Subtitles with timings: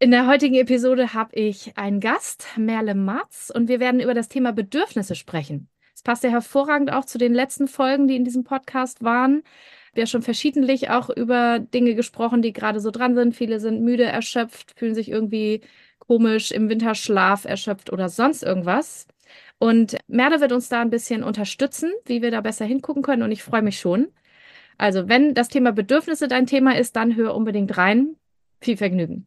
[0.00, 4.28] In der heutigen Episode habe ich einen Gast, Merle Matz, und wir werden über das
[4.28, 5.68] Thema Bedürfnisse sprechen.
[5.92, 9.42] Es passt ja hervorragend auch zu den letzten Folgen, die in diesem Podcast waren.
[9.94, 13.34] Wir haben schon verschiedentlich auch über Dinge gesprochen, die gerade so dran sind.
[13.34, 15.62] Viele sind müde, erschöpft, fühlen sich irgendwie
[15.98, 19.08] komisch im Winterschlaf erschöpft oder sonst irgendwas.
[19.58, 23.24] Und Merle wird uns da ein bisschen unterstützen, wie wir da besser hingucken können.
[23.24, 24.12] Und ich freue mich schon.
[24.76, 28.14] Also, wenn das Thema Bedürfnisse dein Thema ist, dann hör unbedingt rein.
[28.60, 29.26] Viel Vergnügen.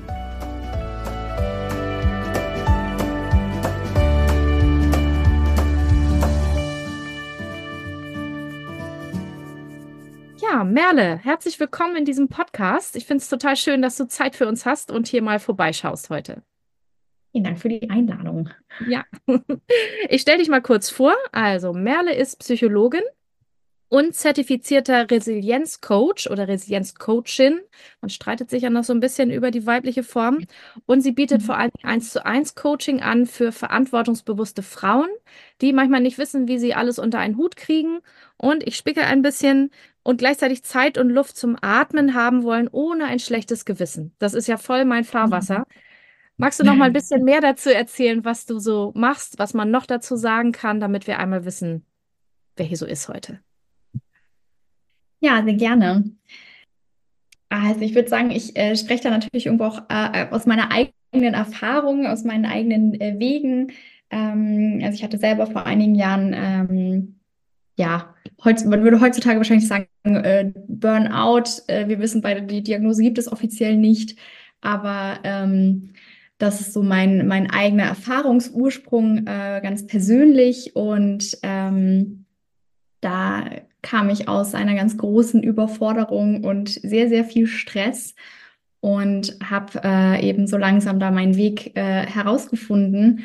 [10.51, 12.97] Merle, herzlich willkommen in diesem Podcast.
[12.97, 16.09] Ich finde es total schön, dass du Zeit für uns hast und hier mal vorbeischaust
[16.09, 16.43] heute.
[17.31, 18.49] Vielen Dank für die Einladung.
[18.85, 19.05] Ja,
[20.09, 21.15] ich stelle dich mal kurz vor.
[21.31, 23.01] Also, Merle ist Psychologin
[23.91, 27.59] und zertifizierter Resilienzcoach oder Resilienzcoachin.
[27.99, 30.45] Man streitet sich ja noch so ein bisschen über die weibliche Form.
[30.85, 31.45] Und sie bietet mhm.
[31.45, 35.09] vor allem eins zu eins Coaching an für verantwortungsbewusste Frauen,
[35.59, 37.99] die manchmal nicht wissen, wie sie alles unter einen Hut kriegen.
[38.37, 39.71] Und ich spicke ein bisschen
[40.03, 44.15] und gleichzeitig Zeit und Luft zum Atmen haben wollen, ohne ein schlechtes Gewissen.
[44.19, 45.59] Das ist ja voll mein Fahrwasser.
[45.59, 45.81] Mhm.
[46.37, 49.69] Magst du noch mal ein bisschen mehr dazu erzählen, was du so machst, was man
[49.69, 51.85] noch dazu sagen kann, damit wir einmal wissen,
[52.55, 53.41] wer hier so ist heute?
[55.21, 56.03] Ja, sehr gerne.
[57.49, 61.33] Also ich würde sagen, ich äh, spreche da natürlich irgendwo auch äh, aus meiner eigenen
[61.33, 63.71] Erfahrung, aus meinen eigenen äh, Wegen.
[64.09, 67.19] Ähm, also ich hatte selber vor einigen Jahren, ähm,
[67.77, 71.61] ja, heutz, man würde heutzutage wahrscheinlich sagen, äh, Burnout.
[71.67, 74.17] Äh, wir wissen beide, die Diagnose gibt es offiziell nicht,
[74.61, 75.89] aber ähm,
[76.39, 82.25] das ist so mein, mein eigener Erfahrungsursprung, äh, ganz persönlich und ähm,
[83.01, 83.43] da
[83.81, 88.15] kam ich aus einer ganz großen Überforderung und sehr, sehr viel Stress
[88.79, 93.23] und habe äh, eben so langsam da meinen Weg äh, herausgefunden.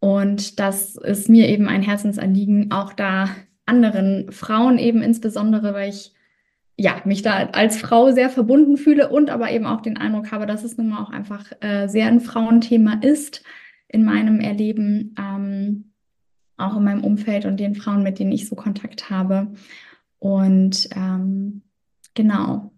[0.00, 3.30] Und das ist mir eben ein Herzensanliegen, auch da
[3.64, 6.12] anderen Frauen eben insbesondere, weil ich
[6.76, 10.46] ja, mich da als Frau sehr verbunden fühle und aber eben auch den Eindruck habe,
[10.46, 13.42] dass es nun mal auch einfach äh, sehr ein Frauenthema ist
[13.88, 15.92] in meinem Erleben, ähm,
[16.58, 19.48] auch in meinem Umfeld und den Frauen, mit denen ich so Kontakt habe.
[20.18, 21.62] Und ähm,
[22.14, 22.72] genau.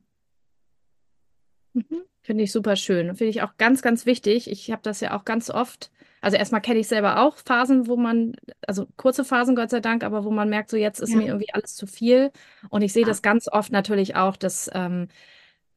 [1.72, 2.03] Mhm.
[2.22, 3.15] Finde ich super schön.
[3.15, 4.50] Finde ich auch ganz, ganz wichtig.
[4.50, 5.91] Ich habe das ja auch ganz oft.
[6.21, 8.34] Also erstmal kenne ich selber auch Phasen, wo man,
[8.66, 11.16] also kurze Phasen, Gott sei Dank, aber wo man merkt, so jetzt ist ja.
[11.16, 12.32] mir irgendwie alles zu viel.
[12.69, 13.09] Und ich sehe ja.
[13.09, 15.09] das ganz oft natürlich auch, dass ähm,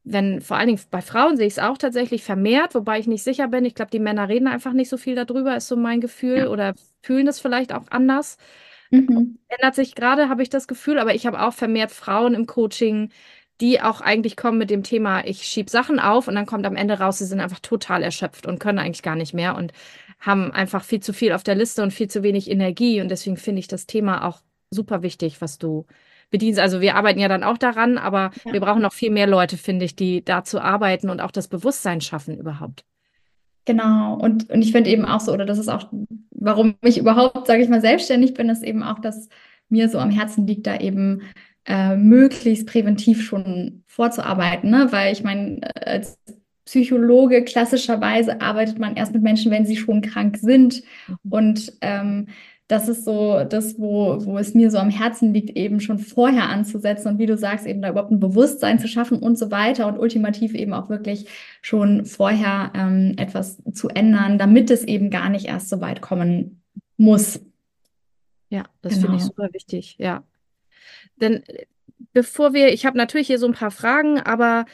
[0.04, 3.22] wenn, vor allen Dingen bei Frauen sehe ich es auch tatsächlich vermehrt, wobei ich nicht
[3.22, 3.64] sicher bin.
[3.64, 6.48] Ich glaube, die Männer reden einfach nicht so viel darüber, ist so mein Gefühl, ja.
[6.48, 8.36] oder fühlen das vielleicht auch anders.
[8.92, 9.38] Mhm.
[9.48, 13.10] Ändert sich gerade, habe ich das Gefühl, aber ich habe auch vermehrt Frauen im Coaching,
[13.60, 16.76] die auch eigentlich kommen mit dem Thema, ich schiebe Sachen auf und dann kommt am
[16.76, 19.72] Ende raus, sie sind einfach total erschöpft und können eigentlich gar nicht mehr und
[20.20, 23.00] haben einfach viel zu viel auf der Liste und viel zu wenig Energie.
[23.00, 25.86] Und deswegen finde ich das Thema auch super wichtig, was du
[26.30, 26.60] bedienst.
[26.60, 28.52] Also wir arbeiten ja dann auch daran, aber ja.
[28.52, 32.00] wir brauchen noch viel mehr Leute, finde ich, die dazu arbeiten und auch das Bewusstsein
[32.00, 32.84] schaffen überhaupt.
[33.64, 35.92] Genau, und, und ich finde eben auch so, oder das ist auch,
[36.30, 39.28] warum ich überhaupt, sage ich mal, selbstständig bin, ist eben auch, dass
[39.68, 41.22] mir so am Herzen liegt, da eben
[41.66, 44.88] äh, möglichst präventiv schon vorzuarbeiten, ne?
[44.90, 46.18] weil ich meine, als
[46.64, 50.82] Psychologe klassischerweise arbeitet man erst mit Menschen, wenn sie schon krank sind.
[51.06, 51.16] Mhm.
[51.30, 52.28] Und ähm,
[52.72, 56.48] das ist so das, wo, wo es mir so am Herzen liegt, eben schon vorher
[56.48, 59.86] anzusetzen und wie du sagst, eben da überhaupt ein Bewusstsein zu schaffen und so weiter
[59.86, 61.26] und ultimativ eben auch wirklich
[61.60, 66.62] schon vorher ähm, etwas zu ändern, damit es eben gar nicht erst so weit kommen
[66.96, 67.42] muss.
[68.48, 69.02] Ja, das genau.
[69.02, 70.24] finde ich super wichtig, ja.
[71.20, 71.66] Denn äh,
[72.14, 74.64] bevor wir, ich habe natürlich hier so ein paar Fragen, aber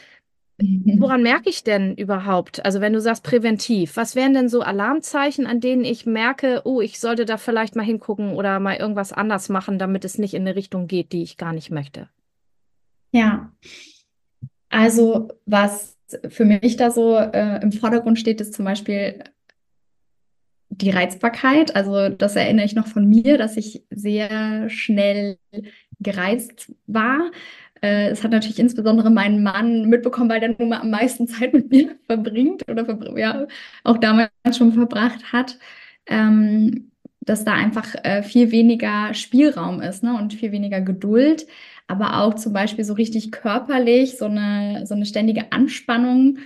[0.60, 2.64] Woran merke ich denn überhaupt?
[2.64, 6.80] Also wenn du sagst präventiv, was wären denn so Alarmzeichen, an denen ich merke, oh,
[6.80, 10.42] ich sollte da vielleicht mal hingucken oder mal irgendwas anders machen, damit es nicht in
[10.42, 12.08] eine Richtung geht, die ich gar nicht möchte?
[13.12, 13.52] Ja,
[14.68, 15.96] also was
[16.28, 19.22] für mich da so äh, im Vordergrund steht, ist zum Beispiel
[20.70, 21.76] die Reizbarkeit.
[21.76, 25.38] Also das erinnere ich noch von mir, dass ich sehr schnell
[26.00, 27.30] gereizt war.
[27.82, 31.52] Äh, es hat natürlich insbesondere mein Mann mitbekommen, weil der nun mal am meisten Zeit
[31.52, 33.46] mit mir verbringt oder verbr ja,
[33.84, 35.58] auch damals schon verbracht hat.
[36.06, 36.90] Ähm,
[37.28, 40.16] dass da einfach äh, viel weniger Spielraum ist ne?
[40.16, 41.46] und viel weniger Geduld,
[41.86, 46.38] aber auch zum Beispiel so richtig körperlich, so eine, so eine ständige Anspannung.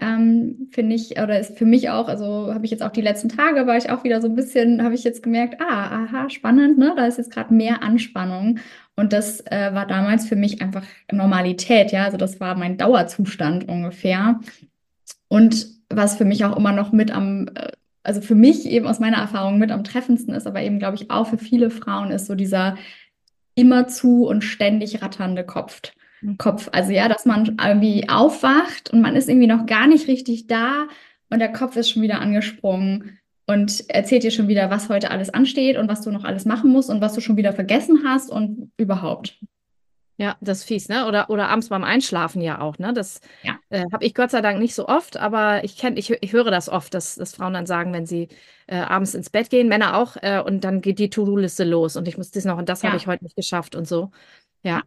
[0.00, 3.28] Ähm, finde ich, oder ist für mich auch, also habe ich jetzt auch die letzten
[3.28, 6.78] Tage, war ich auch wieder so ein bisschen, habe ich jetzt gemerkt, ah, aha, spannend,
[6.78, 6.94] ne?
[6.96, 8.60] Da ist jetzt gerade mehr Anspannung.
[8.98, 12.04] Und das äh, war damals für mich einfach Normalität, ja.
[12.04, 14.40] Also das war mein Dauerzustand ungefähr.
[15.28, 17.70] Und was für mich auch immer noch mit am, äh,
[18.02, 21.12] also für mich eben aus meiner Erfahrung mit am treffendsten ist, aber eben, glaube ich,
[21.12, 22.76] auch für viele Frauen ist so dieser
[23.54, 25.80] immerzu und ständig ratternde Kopf.
[26.20, 26.36] Mhm.
[26.36, 26.68] Kopf.
[26.72, 30.88] Also ja, dass man irgendwie aufwacht und man ist irgendwie noch gar nicht richtig da
[31.30, 35.30] und der Kopf ist schon wieder angesprungen und erzählt dir schon wieder, was heute alles
[35.30, 38.30] ansteht und was du noch alles machen musst und was du schon wieder vergessen hast
[38.30, 39.38] und überhaupt.
[40.18, 41.06] Ja, das ist fies, ne?
[41.06, 42.92] Oder, oder abends beim Einschlafen ja auch, ne?
[42.92, 43.58] Das ja.
[43.70, 46.50] äh, habe ich Gott sei Dank nicht so oft, aber ich kenne, ich, ich höre
[46.50, 48.28] das oft, dass, dass Frauen dann sagen, wenn sie
[48.66, 52.06] äh, abends ins Bett gehen, Männer auch, äh, und dann geht die To-Do-Liste los und
[52.06, 52.88] ich muss das noch und das ja.
[52.88, 54.10] habe ich heute nicht geschafft und so.
[54.62, 54.82] Ja.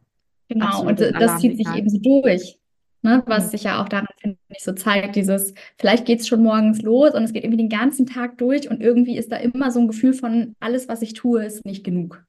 [0.50, 2.60] Genau, und das zieht sich eben so durch.
[3.04, 3.50] Ne, was mhm.
[3.50, 7.14] sich ja auch daran, finde ich, so zeigt, dieses, vielleicht geht es schon morgens los
[7.14, 9.88] und es geht irgendwie den ganzen Tag durch und irgendwie ist da immer so ein
[9.88, 12.24] Gefühl von, alles, was ich tue, ist nicht genug.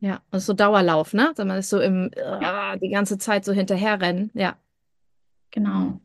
[0.00, 1.32] Ja, das ist so Dauerlauf, ne?
[1.38, 4.30] Man ist so im, äh, die ganze Zeit so hinterherrennen.
[4.34, 4.56] Ja.
[5.50, 6.00] Genau.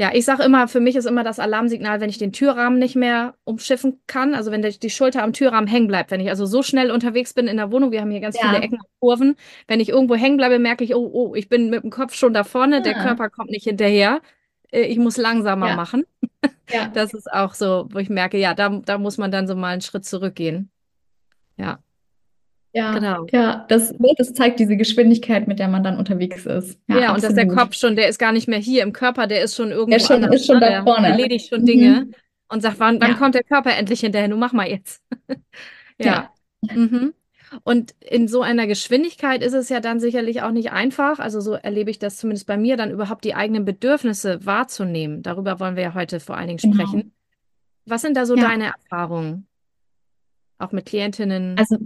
[0.00, 2.96] Ja, ich sage immer, für mich ist immer das Alarmsignal, wenn ich den Türrahmen nicht
[2.96, 6.62] mehr umschiffen kann, also wenn die Schulter am Türrahmen hängen bleibt, wenn ich also so
[6.62, 8.48] schnell unterwegs bin in der Wohnung, wir haben hier ganz ja.
[8.48, 9.36] viele Ecken und Kurven,
[9.68, 12.32] wenn ich irgendwo hängen bleibe, merke ich, oh, oh, ich bin mit dem Kopf schon
[12.32, 12.80] da vorne, ja.
[12.80, 14.22] der Körper kommt nicht hinterher,
[14.70, 15.76] äh, ich muss langsamer ja.
[15.76, 16.06] machen.
[16.70, 16.88] Ja.
[16.94, 19.72] Das ist auch so, wo ich merke, ja, da, da muss man dann so mal
[19.72, 20.70] einen Schritt zurückgehen.
[21.58, 21.80] Ja.
[22.72, 23.26] Ja, genau.
[23.32, 26.78] Ja, das, das zeigt diese Geschwindigkeit, mit der man dann unterwegs ist.
[26.88, 29.26] Ja, ja und dass der Kopf schon, der ist gar nicht mehr hier im Körper,
[29.26, 30.70] der ist schon irgendwo der schon, anders, ist schon ne?
[30.70, 31.08] da vorne.
[31.08, 32.14] Erledigt schon Dinge mhm.
[32.48, 33.16] und sagt, wann, wann ja.
[33.16, 34.28] kommt der Körper endlich hinterher?
[34.28, 35.02] Du mach mal jetzt.
[35.98, 36.30] ja.
[36.62, 36.74] ja.
[36.74, 37.12] Mhm.
[37.64, 41.54] Und in so einer Geschwindigkeit ist es ja dann sicherlich auch nicht einfach, also so
[41.54, 45.22] erlebe ich das zumindest bei mir, dann überhaupt die eigenen Bedürfnisse wahrzunehmen.
[45.22, 46.86] Darüber wollen wir ja heute vor allen Dingen genau.
[46.86, 47.12] sprechen.
[47.86, 49.48] Was sind da so deine Erfahrungen?
[50.58, 51.58] Auch mit Klientinnen?
[51.58, 51.78] Also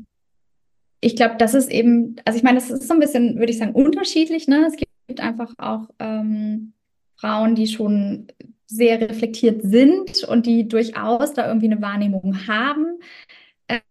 [1.04, 3.58] ich glaube, das ist eben, also ich meine, das ist so ein bisschen, würde ich
[3.58, 4.48] sagen, unterschiedlich.
[4.48, 4.66] Ne?
[4.66, 6.72] Es gibt einfach auch ähm,
[7.16, 8.28] Frauen, die schon
[8.66, 12.98] sehr reflektiert sind und die durchaus da irgendwie eine Wahrnehmung haben.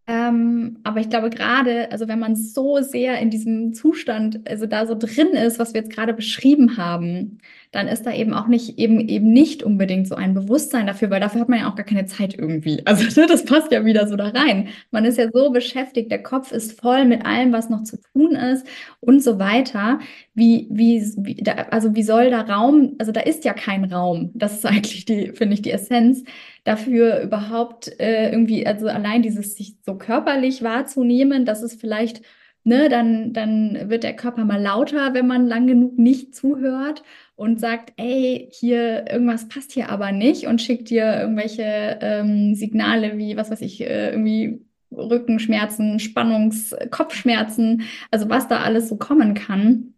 [0.06, 4.86] Ähm, aber ich glaube gerade, also wenn man so sehr in diesem Zustand, also da
[4.86, 7.40] so drin ist, was wir jetzt gerade beschrieben haben,
[7.72, 11.22] dann ist da eben auch nicht eben eben nicht unbedingt so ein Bewusstsein dafür, weil
[11.22, 12.84] dafür hat man ja auch gar keine Zeit irgendwie.
[12.94, 14.68] Also ne, das passt ja wieder so da rein.
[14.92, 18.36] Man ist ja so beschäftigt, der Kopf ist voll mit allem, was noch zu tun
[18.36, 18.68] ist
[19.00, 20.00] und so weiter.
[20.36, 22.96] Wie wie, wie da, also wie soll da Raum?
[23.00, 24.31] Also da ist ja kein Raum.
[24.36, 26.24] Das ist eigentlich die finde ich die Essenz
[26.63, 32.21] dafür überhaupt äh, irgendwie, also allein dieses sich so körperlich wahrzunehmen, dass es vielleicht,
[32.63, 37.04] ne, dann, dann wird der Körper mal lauter, wenn man lang genug nicht zuhört
[37.36, 43.18] und sagt, ey, hier irgendwas passt hier aber nicht und schickt dir irgendwelche ähm, Signale
[43.18, 44.62] wie, was weiß ich, äh, irgendwie
[44.95, 49.95] Rückenschmerzen, Spannungs-, Kopfschmerzen, also was da alles so kommen kann.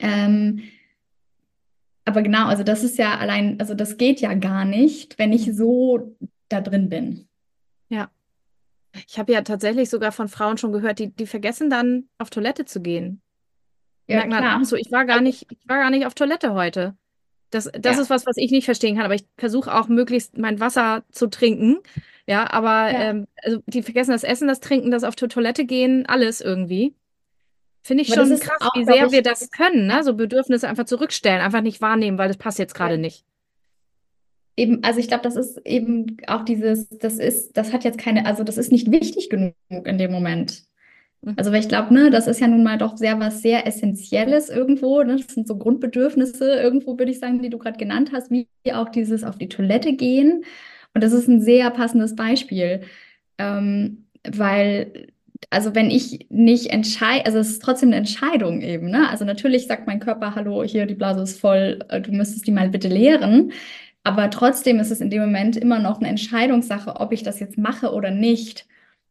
[0.00, 0.60] Ähm,
[2.08, 5.54] aber genau, also das ist ja allein, also das geht ja gar nicht, wenn ich
[5.54, 6.16] so
[6.48, 7.28] da drin bin.
[7.88, 8.10] Ja.
[9.06, 12.64] Ich habe ja tatsächlich sogar von Frauen schon gehört, die, die vergessen dann auf Toilette
[12.64, 13.20] zu gehen.
[14.06, 16.96] Ja, merken dann, so, ich war gar nicht, ich war gar nicht auf Toilette heute.
[17.50, 18.02] Das, das ja.
[18.02, 21.28] ist was, was ich nicht verstehen kann, aber ich versuche auch möglichst mein Wasser zu
[21.28, 21.78] trinken.
[22.26, 23.00] Ja, aber ja.
[23.10, 26.94] Ähm, also die vergessen das Essen, das Trinken, das auf die Toilette gehen, alles irgendwie.
[27.88, 30.04] Finde ich schon krass, auch, wie sehr ich, wir das können, ne?
[30.04, 33.00] so Bedürfnisse einfach zurückstellen, einfach nicht wahrnehmen, weil das passt jetzt gerade ja.
[33.00, 33.24] nicht.
[34.58, 38.26] Eben, also ich glaube, das ist eben auch dieses, das ist, das hat jetzt keine,
[38.26, 40.64] also das ist nicht wichtig genug in dem Moment.
[41.22, 41.32] Mhm.
[41.38, 44.50] Also, weil ich glaube, ne, das ist ja nun mal doch sehr was sehr Essentielles
[44.50, 45.02] irgendwo.
[45.02, 45.16] Ne?
[45.16, 48.90] Das sind so Grundbedürfnisse irgendwo, würde ich sagen, die du gerade genannt hast, wie auch
[48.90, 50.44] dieses auf die Toilette gehen.
[50.92, 52.82] Und das ist ein sehr passendes Beispiel,
[53.38, 55.08] ähm, weil
[55.50, 59.08] also wenn ich nicht entscheide, also es ist trotzdem eine Entscheidung eben, ne?
[59.08, 62.52] Also natürlich sagt mein Körper, hallo, hier, die Blase ist voll, äh, du müsstest die
[62.52, 63.52] mal bitte leeren.
[64.04, 67.58] Aber trotzdem ist es in dem Moment immer noch eine Entscheidungssache, ob ich das jetzt
[67.58, 68.66] mache oder nicht.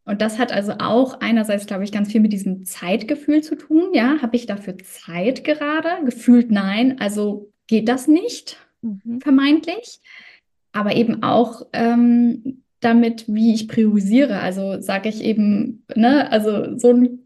[0.06, 3.90] Und das hat also auch einerseits, glaube ich, ganz viel mit diesem Zeitgefühl zu tun.
[3.94, 5.90] Ja, habe ich dafür Zeit gerade?
[6.06, 9.20] Gefühlt nein, also geht das nicht, mhm.
[9.22, 10.00] vermeintlich.
[10.72, 14.40] Aber eben auch ähm, damit, wie ich priorisiere.
[14.40, 17.20] Also sage ich eben, ne, also so ein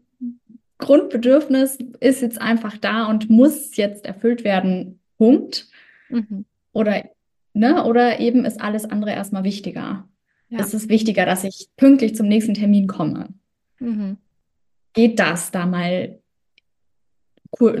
[0.78, 5.00] Grundbedürfnis ist jetzt einfach da und muss jetzt erfüllt werden.
[5.18, 5.68] Punkt.
[6.08, 6.44] Mhm.
[6.72, 7.04] Oder,
[7.52, 10.08] ne, oder eben ist alles andere erstmal wichtiger.
[10.48, 10.60] ja.
[10.60, 13.28] ist es wichtiger, dass ich pünktlich zum nächsten Termin komme.
[13.78, 14.16] Mhm.
[14.94, 16.18] Geht das, da mal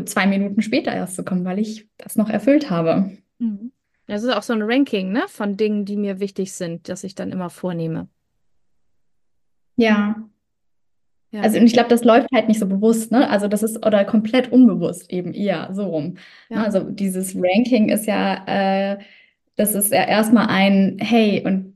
[0.04, 3.16] zwei Minuten später erst zu kommen, weil ich das noch erfüllt habe?
[3.38, 3.72] Mhm.
[4.06, 7.14] Das ist auch so ein Ranking, ne, von Dingen, die mir wichtig sind, das ich
[7.14, 8.08] dann immer vornehme.
[9.76, 10.28] Ja.
[11.30, 11.40] Ja.
[11.40, 13.30] Also, und ich glaube, das läuft halt nicht so bewusst, ne?
[13.30, 16.16] Also, das ist oder komplett unbewusst eben eher so rum.
[16.50, 16.62] Ja.
[16.62, 18.98] Also, dieses Ranking ist ja, äh,
[19.56, 21.72] das ist ja erstmal ein, hey, und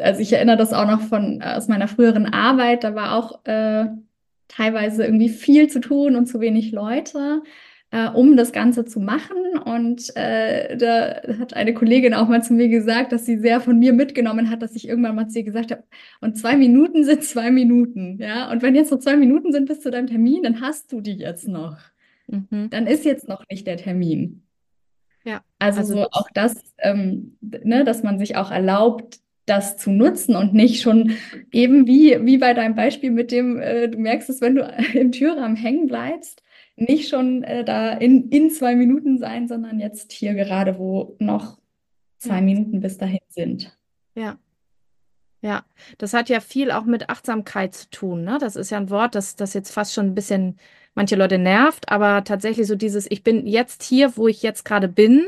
[0.00, 3.86] also ich erinnere das auch noch von aus meiner früheren Arbeit, da war auch äh,
[4.48, 7.42] teilweise irgendwie viel zu tun und zu wenig Leute
[7.92, 9.36] äh, um das Ganze zu machen.
[9.64, 13.78] Und äh, da hat eine Kollegin auch mal zu mir gesagt, dass sie sehr von
[13.78, 15.84] mir mitgenommen hat, dass ich irgendwann mal zu ihr gesagt habe,
[16.20, 18.18] und zwei Minuten sind zwei Minuten.
[18.18, 21.00] Ja, und wenn jetzt noch zwei Minuten sind bis zu deinem Termin, dann hast du
[21.00, 21.76] die jetzt noch.
[22.26, 22.70] Mhm.
[22.70, 24.42] Dann ist jetzt noch nicht der Termin.
[25.24, 25.42] Ja.
[25.58, 30.36] Also, also so auch das, ähm, ne, dass man sich auch erlaubt, das zu nutzen
[30.36, 31.12] und nicht schon
[31.50, 34.62] eben wie, wie bei deinem Beispiel mit dem, äh, du merkst es, wenn du
[34.94, 36.41] im Türrahmen hängen bleibst,
[36.76, 41.58] nicht schon äh, da in, in zwei Minuten sein, sondern jetzt hier gerade, wo noch
[42.18, 42.40] zwei ja.
[42.40, 43.76] Minuten bis dahin sind.
[44.14, 44.38] Ja.
[45.44, 45.64] Ja,
[45.98, 48.22] das hat ja viel auch mit Achtsamkeit zu tun.
[48.22, 48.38] Ne?
[48.40, 50.56] Das ist ja ein Wort, das, das jetzt fast schon ein bisschen
[50.94, 54.88] manche Leute nervt, aber tatsächlich so dieses, ich bin jetzt hier, wo ich jetzt gerade
[54.88, 55.26] bin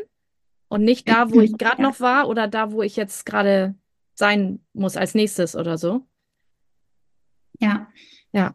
[0.69, 1.89] und nicht da, wo ich gerade ja.
[1.89, 3.75] noch war oder da, wo ich jetzt gerade
[4.15, 6.07] sein muss als nächstes oder so.
[7.59, 7.89] Ja.
[8.33, 8.55] Ja.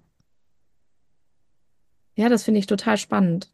[2.20, 3.50] Ja, das finde ich total spannend.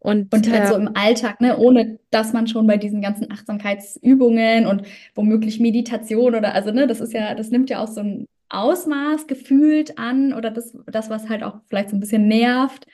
[0.00, 3.30] Und, und halt äh, so im Alltag, ne, ohne dass man schon bei diesen ganzen
[3.30, 4.82] Achtsamkeitsübungen und
[5.14, 9.28] womöglich Meditation oder also, ne, das ist ja, das nimmt ja auch so ein Ausmaß
[9.28, 12.88] gefühlt an oder das, das, was halt auch vielleicht so ein bisschen nervt.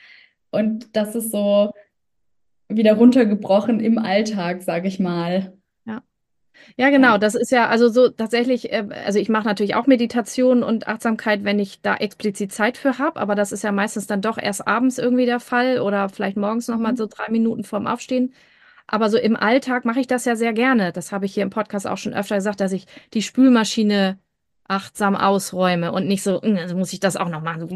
[0.51, 1.71] Und das ist so
[2.69, 5.56] wieder runtergebrochen im Alltag, sage ich mal.
[6.75, 7.17] Ja, genau.
[7.17, 11.43] Das ist ja also so tatsächlich, äh, also ich mache natürlich auch Meditation und Achtsamkeit,
[11.43, 14.67] wenn ich da explizit Zeit für habe, aber das ist ja meistens dann doch erst
[14.67, 16.97] abends irgendwie der Fall oder vielleicht morgens nochmal mhm.
[16.97, 18.33] so drei Minuten vorm Aufstehen.
[18.87, 20.93] Aber so im Alltag mache ich das ja sehr gerne.
[20.93, 24.17] Das habe ich hier im Podcast auch schon öfter gesagt, dass ich die Spülmaschine
[24.67, 27.67] achtsam ausräume und nicht so, hm, also muss ich das auch noch machen,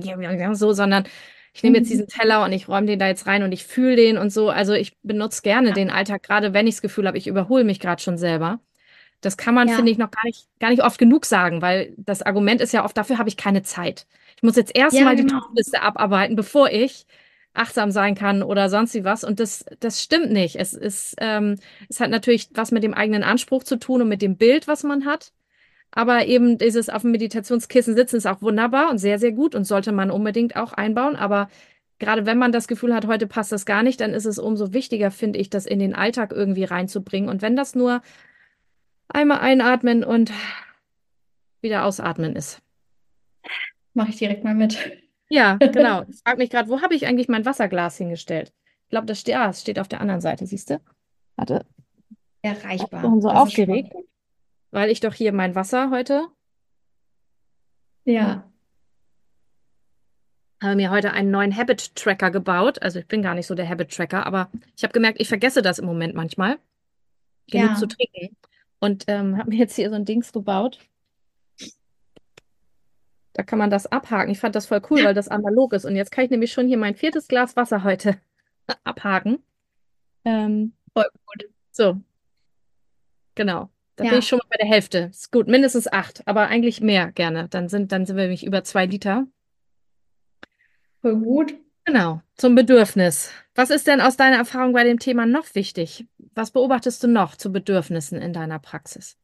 [0.56, 1.06] so, sondern
[1.54, 1.92] ich nehme jetzt mhm.
[1.92, 4.50] diesen Teller und ich räume den da jetzt rein und ich fühle den und so.
[4.50, 5.74] Also ich benutze gerne ja.
[5.74, 8.60] den Alltag, gerade wenn ich das Gefühl habe, ich überhole mich gerade schon selber.
[9.22, 9.76] Das kann man, ja.
[9.76, 12.84] finde ich, noch gar nicht, gar nicht oft genug sagen, weil das Argument ist ja
[12.84, 14.08] oft, dafür habe ich keine Zeit.
[14.36, 15.42] Ich muss jetzt erstmal ja, genau.
[15.52, 17.06] die Liste abarbeiten, bevor ich
[17.54, 19.24] achtsam sein kann oder sonst wie was.
[19.24, 20.56] Und das, das stimmt nicht.
[20.56, 21.58] Es ist, ähm,
[21.90, 24.84] es hat natürlich was mit dem eigenen Anspruch zu tun und mit dem Bild, was
[24.84, 25.32] man hat.
[25.92, 29.66] Aber eben dieses auf dem Meditationskissen sitzen ist auch wunderbar und sehr, sehr gut und
[29.66, 31.18] sollte man unbedingt auch einbauen.
[31.18, 31.50] Aber
[32.00, 34.74] gerade wenn man das Gefühl hat, heute passt das gar nicht, dann ist es umso
[34.74, 37.30] wichtiger, finde ich, das in den Alltag irgendwie reinzubringen.
[37.30, 38.02] Und wenn das nur
[39.14, 40.32] Einmal einatmen und
[41.62, 42.62] wieder ausatmen ist.
[43.94, 44.78] Mache ich direkt mal mit.
[45.30, 46.04] Ja, genau.
[46.10, 48.54] Ich frage mich gerade, wo habe ich eigentlich mein Wasserglas hingestellt?
[48.84, 50.82] Ich glaube, das steht, ah, steht auf der anderen Seite, siehst du?
[51.36, 51.66] Warte.
[52.42, 53.04] Erreichbar.
[53.04, 53.94] Ich bin so das aufgeregt,
[54.72, 56.28] weil ich doch hier mein Wasser heute.
[58.06, 58.50] Ja.
[60.62, 62.82] Habe mir heute einen neuen Habit Tracker gebaut.
[62.82, 65.62] Also ich bin gar nicht so der Habit Tracker, aber ich habe gemerkt, ich vergesse
[65.62, 66.58] das im Moment manchmal,
[67.50, 67.76] genug ja.
[67.76, 68.36] zu trinken.
[68.82, 70.80] Und ähm, habe mir jetzt hier so ein Dings gebaut.
[73.34, 74.32] Da kann man das abhaken.
[74.32, 75.86] Ich fand das voll cool, weil das analog ist.
[75.86, 78.18] Und jetzt kann ich nämlich schon hier mein viertes Glas Wasser heute
[78.84, 79.42] abhaken.
[80.26, 81.50] Ähm, voll gut.
[81.72, 82.02] So.
[83.36, 83.70] Genau.
[83.96, 84.10] Da ja.
[84.10, 85.10] bin ich schon mal bei der Hälfte.
[85.12, 87.48] Ist gut, mindestens acht, aber eigentlich mehr gerne.
[87.50, 89.28] Dann sind, dann sind wir nämlich über zwei Liter.
[91.02, 91.54] Voll gut.
[91.86, 93.32] Genau, zum Bedürfnis.
[93.56, 96.06] Was ist denn aus deiner Erfahrung bei dem Thema noch wichtig?
[96.36, 99.18] Was beobachtest du noch zu Bedürfnissen in deiner Praxis?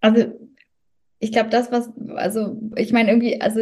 [0.00, 0.32] Also,
[1.20, 3.60] ich glaube, das, was, also, ich meine, irgendwie, also,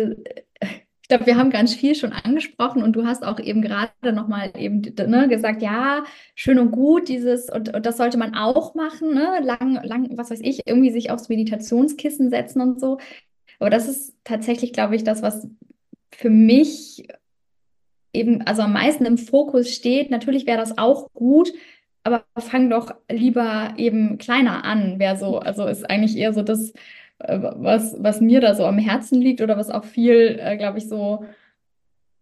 [0.63, 4.53] ich glaube, wir haben ganz viel schon angesprochen und du hast auch eben gerade nochmal
[4.57, 6.05] eben ne, gesagt, ja,
[6.37, 9.41] schön und gut, dieses, und, und das sollte man auch machen, ne?
[9.43, 12.99] lang, lang, was weiß ich, irgendwie sich aufs Meditationskissen setzen und so.
[13.61, 15.47] Aber das ist tatsächlich, glaube ich, das, was
[16.11, 17.07] für mich
[18.13, 20.11] eben, also am meisten im Fokus steht.
[20.11, 21.53] Natürlich wäre das auch gut,
[22.03, 26.73] aber fang doch lieber eben kleiner an, wäre so, also ist eigentlich eher so das,
[27.19, 30.79] äh, was, was mir da so am Herzen liegt oder was auch viel, äh, glaube
[30.79, 31.25] ich, so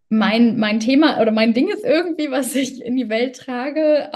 [0.09, 4.09] mein, mein Thema oder mein Ding ist irgendwie, was ich in die Welt trage,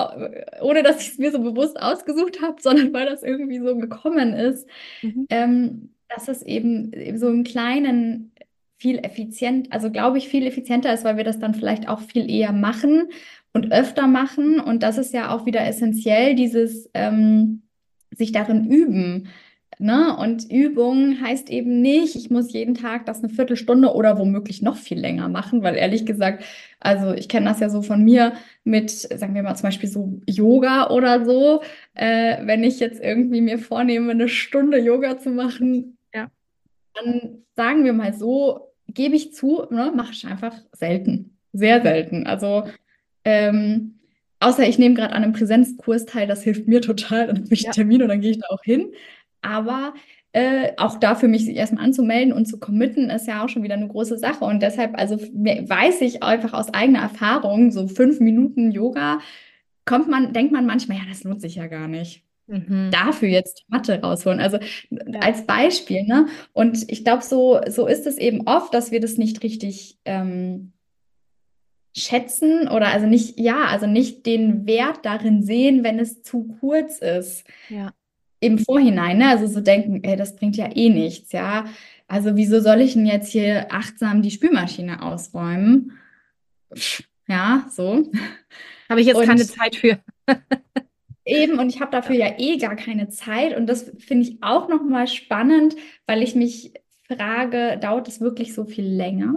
[0.61, 4.33] ohne dass ich es mir so bewusst ausgesucht habe, sondern weil das irgendwie so gekommen
[4.33, 4.67] ist.
[5.03, 5.27] Mhm.
[5.29, 8.31] Ähm, dass es eben, so im Kleinen
[8.77, 12.29] viel effizient, also glaube ich, viel effizienter ist, weil wir das dann vielleicht auch viel
[12.29, 13.09] eher machen
[13.53, 14.59] und öfter machen.
[14.59, 17.63] Und das ist ja auch wieder essentiell, dieses, ähm,
[18.11, 19.29] sich darin üben.
[19.79, 20.15] Ne?
[20.17, 24.77] Und Übung heißt eben nicht, ich muss jeden Tag das eine Viertelstunde oder womöglich noch
[24.77, 26.43] viel länger machen, weil ehrlich gesagt,
[26.79, 30.21] also ich kenne das ja so von mir mit, sagen wir mal zum Beispiel so
[30.27, 31.61] Yoga oder so.
[31.95, 35.97] Äh, wenn ich jetzt irgendwie mir vornehme, eine Stunde Yoga zu machen.
[36.95, 41.37] Dann sagen wir mal so, gebe ich zu, ne, mache ich einfach selten.
[41.53, 42.25] Sehr selten.
[42.25, 42.63] Also
[43.25, 43.99] ähm,
[44.43, 47.27] Außer ich nehme gerade an einem Präsenzkurs teil, das hilft mir total.
[47.27, 47.67] Dann habe ich ja.
[47.67, 48.91] einen Termin und dann gehe ich da auch hin.
[49.41, 49.93] Aber
[50.33, 53.87] äh, auch dafür mich erstmal anzumelden und zu committen, ist ja auch schon wieder eine
[53.87, 54.43] große Sache.
[54.43, 59.19] Und deshalb, also weiß ich einfach aus eigener Erfahrung, so fünf Minuten Yoga,
[59.85, 62.25] kommt man, denkt man manchmal, ja, das lohnt sich ja gar nicht.
[62.47, 62.89] Mhm.
[62.91, 64.39] Dafür jetzt Mathe rausholen.
[64.39, 64.57] Also
[64.89, 65.19] ja.
[65.19, 66.27] als Beispiel, ne?
[66.51, 70.73] Und ich glaube, so, so ist es eben oft, dass wir das nicht richtig ähm,
[71.95, 76.99] schätzen oder also nicht, ja, also nicht den Wert darin sehen, wenn es zu kurz
[76.99, 77.45] ist.
[77.69, 77.93] Ja.
[78.39, 79.29] Im Vorhinein, ne?
[79.29, 81.65] Also so denken, ey, das bringt ja eh nichts, ja.
[82.07, 85.93] Also wieso soll ich denn jetzt hier achtsam die Spülmaschine ausräumen?
[87.27, 88.11] Ja, so.
[88.89, 89.99] Habe ich jetzt und keine Zeit für.
[91.25, 92.27] eben, und ich habe dafür ja.
[92.27, 93.55] ja eh gar keine Zeit.
[93.55, 95.75] Und das finde ich auch nochmal spannend,
[96.05, 96.73] weil ich mich
[97.07, 99.35] frage, dauert es wirklich so viel länger?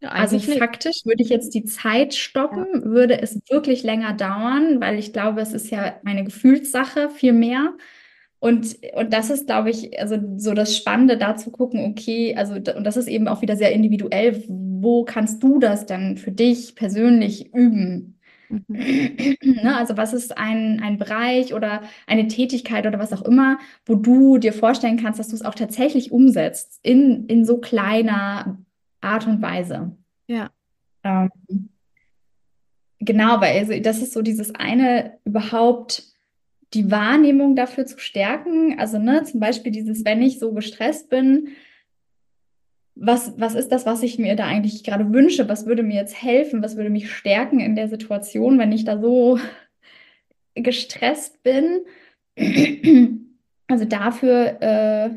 [0.00, 2.84] Ja, also faktisch würde ich jetzt die Zeit stoppen, ja.
[2.84, 7.74] würde es wirklich länger dauern, weil ich glaube, es ist ja eine Gefühlssache viel mehr.
[8.38, 12.54] Und, und das ist, glaube ich, also so das Spannende, da zu gucken, okay, also
[12.54, 16.74] und das ist eben auch wieder sehr individuell, wo kannst du das dann für dich
[16.74, 18.15] persönlich üben?
[18.48, 18.64] Mhm.
[19.42, 23.94] ne, also was ist ein, ein Bereich oder eine Tätigkeit oder was auch immer, wo
[23.94, 28.58] du dir vorstellen kannst, dass du es auch tatsächlich umsetzt in, in so kleiner
[29.00, 29.96] Art und Weise.
[30.26, 30.50] Ja.
[31.02, 31.30] Ähm,
[32.98, 36.02] genau, weil also das ist so dieses eine überhaupt
[36.74, 38.78] die Wahrnehmung dafür zu stärken.
[38.78, 41.48] Also ne, zum Beispiel dieses, wenn ich so gestresst bin,
[42.96, 45.48] was, was ist das, was ich mir da eigentlich gerade wünsche?
[45.48, 46.62] Was würde mir jetzt helfen?
[46.62, 49.38] Was würde mich stärken in der Situation, wenn ich da so
[50.54, 51.84] gestresst bin?
[53.68, 55.10] Also dafür äh,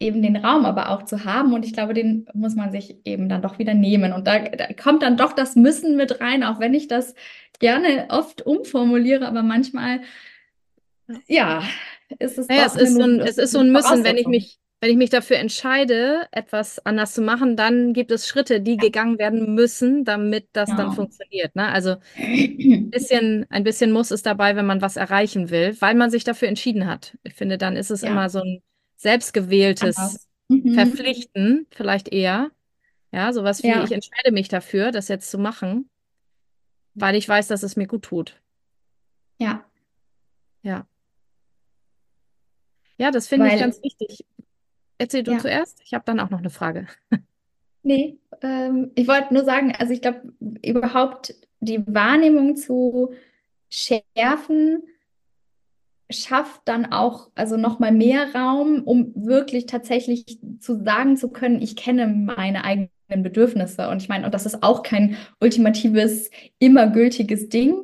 [0.00, 1.52] eben den Raum aber auch zu haben.
[1.52, 4.14] Und ich glaube, den muss man sich eben dann doch wieder nehmen.
[4.14, 7.14] Und da, da, kommt dann doch das Müssen mit rein, auch wenn ich das
[7.58, 10.00] gerne oft umformuliere, aber manchmal,
[11.26, 11.62] ja,
[12.18, 12.48] ist es.
[12.48, 14.58] Naja, es ist, so ein, es ist so ein Müssen, wenn ich mich.
[14.84, 18.76] Wenn ich mich dafür entscheide, etwas anders zu machen, dann gibt es Schritte, die ja.
[18.76, 20.82] gegangen werden müssen, damit das genau.
[20.82, 21.56] dann funktioniert.
[21.56, 21.68] Ne?
[21.68, 26.10] Also ein bisschen, ein bisschen muss es dabei, wenn man was erreichen will, weil man
[26.10, 27.16] sich dafür entschieden hat.
[27.22, 28.10] Ich finde, dann ist es ja.
[28.10, 28.62] immer so ein,
[28.96, 30.74] selbstgewähltes mhm.
[30.74, 32.50] Verpflichten, vielleicht eher.
[33.10, 33.84] Ja, sowas wie, ja.
[33.84, 35.88] ich entscheide mich dafür, das jetzt zu machen,
[36.94, 38.40] weil ich weiß, dass es mir gut tut.
[39.38, 39.64] Ja.
[40.62, 40.86] Ja.
[42.96, 44.24] Ja, das finde ich ganz wichtig.
[44.98, 45.38] Erzähl du ja.
[45.38, 45.80] zuerst.
[45.84, 46.86] Ich habe dann auch noch eine Frage.
[47.86, 53.12] Nee, ähm, ich wollte nur sagen, also ich glaube, überhaupt die Wahrnehmung zu
[53.68, 54.82] schärfen,
[56.10, 61.60] schafft dann auch also noch mal mehr Raum, um wirklich tatsächlich zu sagen zu können,
[61.60, 63.88] ich kenne meine eigenen Bedürfnisse.
[63.88, 67.82] Und ich meine, und das ist auch kein ultimatives, immer gültiges Ding,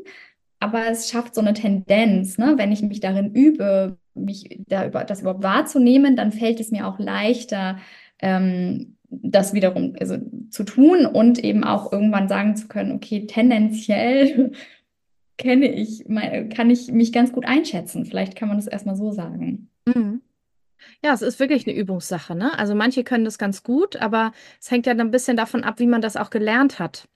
[0.60, 2.54] aber es schafft so eine Tendenz, ne?
[2.56, 6.86] Wenn ich mich darin übe, mich da über, das überhaupt wahrzunehmen, dann fällt es mir
[6.86, 7.78] auch leichter,
[8.20, 10.16] ähm, das wiederum also,
[10.50, 14.52] zu tun und eben auch irgendwann sagen zu können, okay, tendenziell
[15.38, 16.04] kenne ich,
[16.54, 18.04] kann ich mich ganz gut einschätzen.
[18.04, 19.68] Vielleicht kann man das erstmal so sagen.
[19.86, 20.20] Mhm.
[21.02, 22.58] Ja, es ist wirklich eine Übungssache, ne?
[22.58, 25.78] Also manche können das ganz gut, aber es hängt ja dann ein bisschen davon ab,
[25.78, 27.08] wie man das auch gelernt hat.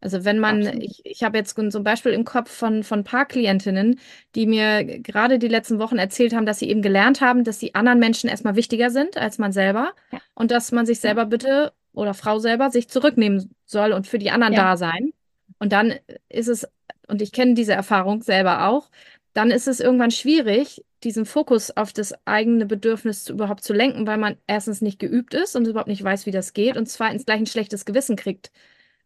[0.00, 0.84] Also wenn man, Absolut.
[0.84, 3.98] ich, ich habe jetzt so ein Beispiel im Kopf von, von ein paar Klientinnen,
[4.34, 7.74] die mir gerade die letzten Wochen erzählt haben, dass sie eben gelernt haben, dass die
[7.74, 10.20] anderen Menschen erstmal wichtiger sind als man selber ja.
[10.34, 14.30] und dass man sich selber bitte oder Frau selber sich zurücknehmen soll und für die
[14.30, 14.62] anderen ja.
[14.62, 15.12] da sein.
[15.58, 15.94] Und dann
[16.28, 16.68] ist es
[17.08, 18.90] und ich kenne diese Erfahrung selber auch,
[19.32, 24.06] dann ist es irgendwann schwierig, diesen Fokus auf das eigene Bedürfnis zu, überhaupt zu lenken,
[24.06, 27.24] weil man erstens nicht geübt ist und überhaupt nicht weiß, wie das geht und zweitens
[27.24, 28.50] gleich ein schlechtes Gewissen kriegt,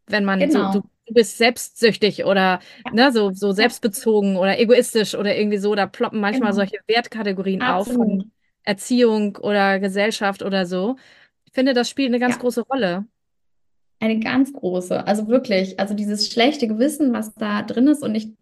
[0.07, 0.71] wenn man genau.
[0.71, 2.91] so, du, du, bist selbstsüchtig oder ja.
[2.93, 6.55] ne, so, so selbstbezogen oder egoistisch oder irgendwie so, da ploppen manchmal genau.
[6.55, 8.01] solche Wertkategorien Absolut.
[8.01, 8.31] auf von
[8.63, 10.95] Erziehung oder Gesellschaft oder so.
[11.45, 12.41] Ich finde, das spielt eine ganz ja.
[12.41, 13.05] große Rolle.
[13.99, 18.33] Eine ganz große, also wirklich, also dieses schlechte Gewissen, was da drin ist und ich,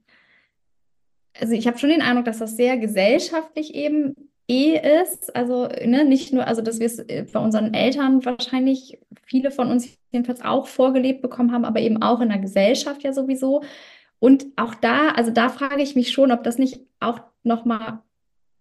[1.40, 6.04] also ich habe schon den Eindruck, dass das sehr gesellschaftlich eben eh ist, also ne,
[6.04, 10.42] nicht nur, also dass wir es äh, bei unseren Eltern wahrscheinlich viele von uns jedenfalls
[10.42, 13.64] auch vorgelebt bekommen haben, aber eben auch in der Gesellschaft ja sowieso.
[14.20, 18.02] Und auch da, also da frage ich mich schon, ob das nicht auch nochmal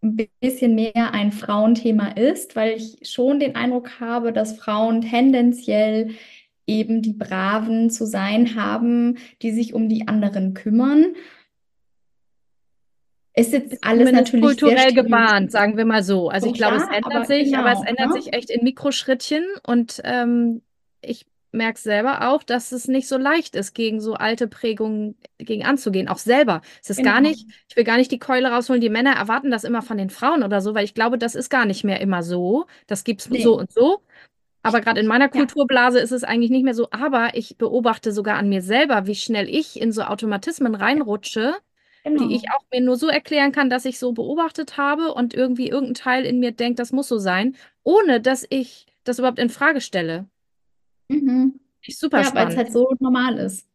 [0.03, 6.15] ein bisschen mehr ein Frauenthema ist, weil ich schon den Eindruck habe, dass Frauen tendenziell
[6.67, 11.15] eben die Braven zu sein haben, die sich um die anderen kümmern.
[13.35, 16.29] Ist jetzt ist alles natürlich kulturell gebahnt, sagen wir mal so.
[16.29, 18.13] Also ich glaube, ja, es ändert aber sich, genau, aber es ändert ne?
[18.15, 20.63] sich echt in Mikroschrittchen und ähm,
[21.01, 25.65] ich merke selber auch, dass es nicht so leicht ist, gegen so alte Prägungen gegen
[25.65, 26.09] anzugehen.
[26.09, 26.61] Auch selber.
[26.83, 27.11] Es ist genau.
[27.11, 28.81] gar nicht, ich will gar nicht die Keule rausholen.
[28.81, 31.51] Die Männer erwarten das immer von den Frauen oder so, weil ich glaube, das ist
[31.51, 32.67] gar nicht mehr immer so.
[32.87, 33.43] Das gibt es nee.
[33.43, 34.03] so und so.
[34.63, 36.05] Aber gerade in meiner Kulturblase ja.
[36.05, 36.89] ist es eigentlich nicht mehr so.
[36.91, 41.55] Aber ich beobachte sogar an mir selber, wie schnell ich in so Automatismen reinrutsche,
[42.05, 42.27] genau.
[42.27, 45.69] die ich auch mir nur so erklären kann, dass ich so beobachtet habe und irgendwie
[45.69, 49.51] irgendein Teil in mir denkt, das muss so sein, ohne dass ich das überhaupt in
[49.51, 50.27] Frage stelle.
[51.09, 51.61] Mhm.
[51.89, 53.67] Super ja, weil es halt so normal ist.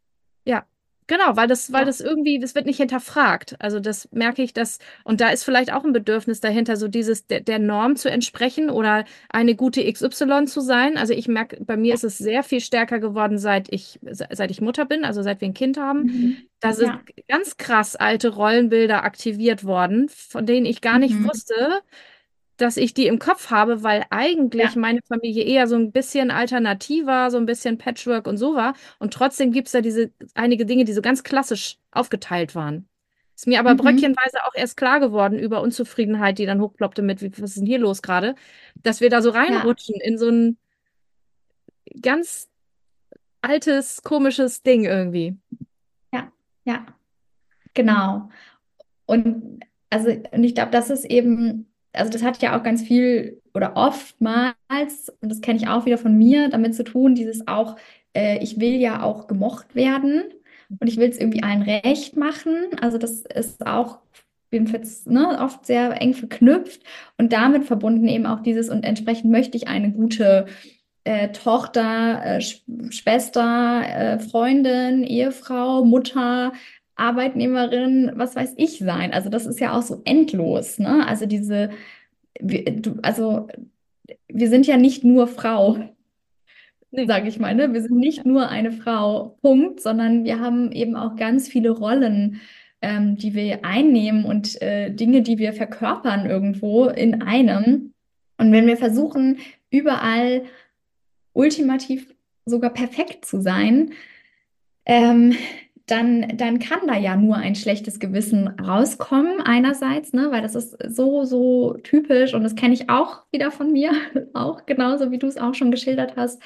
[1.07, 1.85] Genau, weil das, weil ja.
[1.85, 3.55] das irgendwie, das wird nicht hinterfragt.
[3.59, 7.27] Also das merke ich, dass, und da ist vielleicht auch ein Bedürfnis dahinter, so dieses
[7.27, 10.97] der, der Norm zu entsprechen oder eine gute XY zu sein.
[10.97, 14.61] Also ich merke, bei mir ist es sehr viel stärker geworden, seit ich, seit ich
[14.61, 16.01] Mutter bin, also seit wir ein Kind haben.
[16.03, 16.37] Mhm.
[16.59, 17.01] Da sind ja.
[17.27, 21.29] ganz krass alte Rollenbilder aktiviert worden, von denen ich gar nicht mhm.
[21.29, 21.81] wusste,
[22.57, 24.79] dass ich die im Kopf habe, weil eigentlich ja.
[24.79, 28.73] meine Familie eher so ein bisschen alternativer, so ein bisschen Patchwork und so war.
[28.99, 32.87] Und trotzdem gibt es da diese einige Dinge, die so ganz klassisch aufgeteilt waren.
[33.35, 33.77] Ist mir aber mhm.
[33.77, 37.65] bröckchenweise auch erst klar geworden über Unzufriedenheit, die dann hochploppte mit, wie, was ist denn
[37.65, 38.35] hier los gerade,
[38.81, 40.05] dass wir da so reinrutschen ja.
[40.05, 40.57] in so ein
[42.01, 42.49] ganz
[43.41, 45.35] altes, komisches Ding irgendwie.
[46.13, 46.31] Ja,
[46.63, 46.85] ja,
[47.73, 48.29] genau.
[49.05, 53.41] Und also, und ich glaube, das ist eben also das hat ja auch ganz viel
[53.53, 57.77] oder oftmals, und das kenne ich auch wieder von mir, damit zu tun, dieses auch,
[58.15, 60.23] äh, ich will ja auch gemocht werden
[60.79, 62.55] und ich will es irgendwie allen recht machen.
[62.81, 63.99] Also das ist auch
[64.51, 66.81] jedenfalls ne, oft sehr eng verknüpft
[67.17, 70.45] und damit verbunden eben auch dieses und entsprechend möchte ich eine gute
[71.03, 76.53] äh, Tochter, äh, Sch Schwester, äh, Freundin, Ehefrau, Mutter,
[76.95, 79.13] Arbeitnehmerin, was weiß ich sein.
[79.13, 81.05] Also das ist ja auch so endlos, ne?
[81.07, 81.69] Also diese,
[83.01, 83.47] also
[84.27, 85.77] wir sind ja nicht nur Frau,
[86.91, 87.05] nee.
[87.05, 87.73] sage ich mal, ne?
[87.73, 92.41] Wir sind nicht nur eine Frau, Punkt, sondern wir haben eben auch ganz viele Rollen,
[92.81, 97.93] ähm, die wir einnehmen und äh, Dinge, die wir verkörpern irgendwo in einem.
[98.37, 100.43] Und wenn wir versuchen, überall
[101.33, 102.13] ultimativ
[102.45, 103.93] sogar perfekt zu sein,
[104.85, 105.35] ähm,
[105.87, 110.77] dann, dann kann da ja nur ein schlechtes Gewissen rauskommen, einerseits, ne, weil das ist
[110.87, 113.91] so, so typisch und das kenne ich auch wieder von mir,
[114.33, 116.41] auch genauso wie du es auch schon geschildert hast.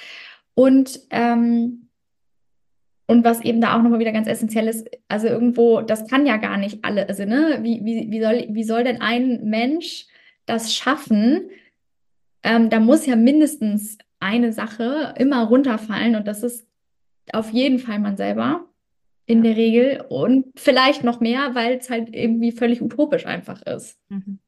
[0.55, 1.87] Und, ähm,
[3.07, 6.35] und was eben da auch nochmal wieder ganz essentiell ist, also irgendwo, das kann ja
[6.37, 10.07] gar nicht alle, also, ne, wie, wie, wie, soll, wie soll denn ein Mensch
[10.45, 11.49] das schaffen?
[12.43, 16.67] Ähm, da muss ja mindestens eine Sache immer runterfallen und das ist
[17.31, 18.68] auf jeden Fall man selber
[19.29, 23.99] in der Regel und vielleicht noch mehr, weil es halt irgendwie völlig utopisch einfach ist.
[24.09, 24.39] Mhm.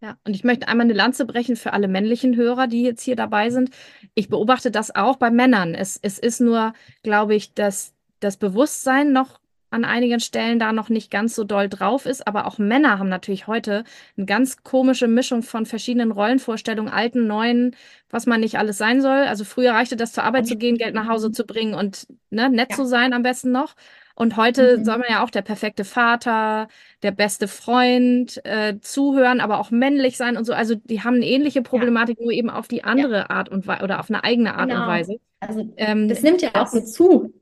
[0.00, 3.16] Ja, und ich möchte einmal eine Lanze brechen für alle männlichen Hörer, die jetzt hier
[3.16, 3.70] dabei sind.
[4.14, 5.74] Ich beobachte das auch bei Männern.
[5.74, 9.40] Es, es ist nur, glaube ich, dass das Bewusstsein noch
[9.76, 12.26] an einigen Stellen da noch nicht ganz so doll drauf ist.
[12.26, 13.84] Aber auch Männer haben natürlich heute
[14.16, 17.76] eine ganz komische Mischung von verschiedenen Rollenvorstellungen, alten, neuen,
[18.10, 19.18] was man nicht alles sein soll.
[19.26, 22.50] Also früher reichte das zur Arbeit zu gehen, Geld nach Hause zu bringen und ne,
[22.50, 22.76] nett ja.
[22.76, 23.74] zu sein am besten noch.
[24.18, 24.84] Und heute mhm.
[24.84, 26.68] soll man ja auch der perfekte Vater,
[27.02, 30.54] der beste Freund, äh, zuhören, aber auch männlich sein und so.
[30.54, 32.24] Also die haben eine ähnliche Problematik, ja.
[32.24, 33.30] nur eben auf die andere ja.
[33.30, 34.82] Art und Weise oder auf eine eigene Art genau.
[34.82, 35.20] und Weise.
[35.40, 37.34] Also ähm, das nimmt ja auch so zu.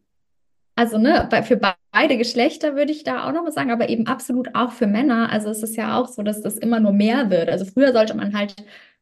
[0.77, 1.57] Also ne, für
[1.93, 5.31] beide Geschlechter würde ich da auch noch mal sagen, aber eben absolut auch für Männer.
[5.31, 7.49] Also es ist ja auch so, dass das immer nur mehr wird.
[7.49, 8.57] Also früher sollte man halt,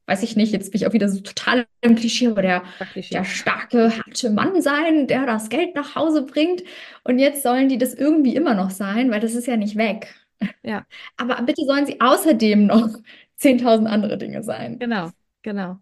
[0.06, 2.62] weiß ich nicht, jetzt bin ich auch wieder so total im Klischee, aber der,
[3.10, 6.62] der starke, harte Mann sein, der das Geld nach Hause bringt.
[7.04, 10.14] Und jetzt sollen die das irgendwie immer noch sein, weil das ist ja nicht weg.
[10.62, 10.84] Ja.
[11.16, 12.88] Aber bitte sollen sie außerdem noch
[13.40, 14.78] 10.000 andere Dinge sein.
[14.78, 15.10] Genau,
[15.42, 15.78] genau.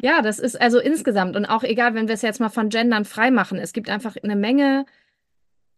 [0.00, 3.04] Ja, das ist also insgesamt und auch egal, wenn wir es jetzt mal von Gendern
[3.04, 3.58] frei machen.
[3.58, 4.86] Es gibt einfach eine Menge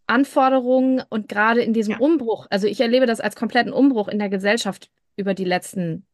[0.06, 1.98] Anforderungen und gerade in diesem ja.
[1.98, 6.06] Umbruch, also ich erlebe das als kompletten Umbruch in der Gesellschaft über die letzten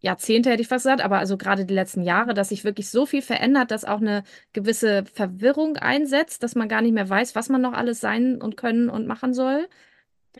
[0.00, 3.06] Jahrzehnte, hätte ich fast gesagt, aber also gerade die letzten Jahre, dass sich wirklich so
[3.06, 7.48] viel verändert, dass auch eine gewisse Verwirrung einsetzt, dass man gar nicht mehr weiß, was
[7.48, 9.68] man noch alles sein und können und machen soll.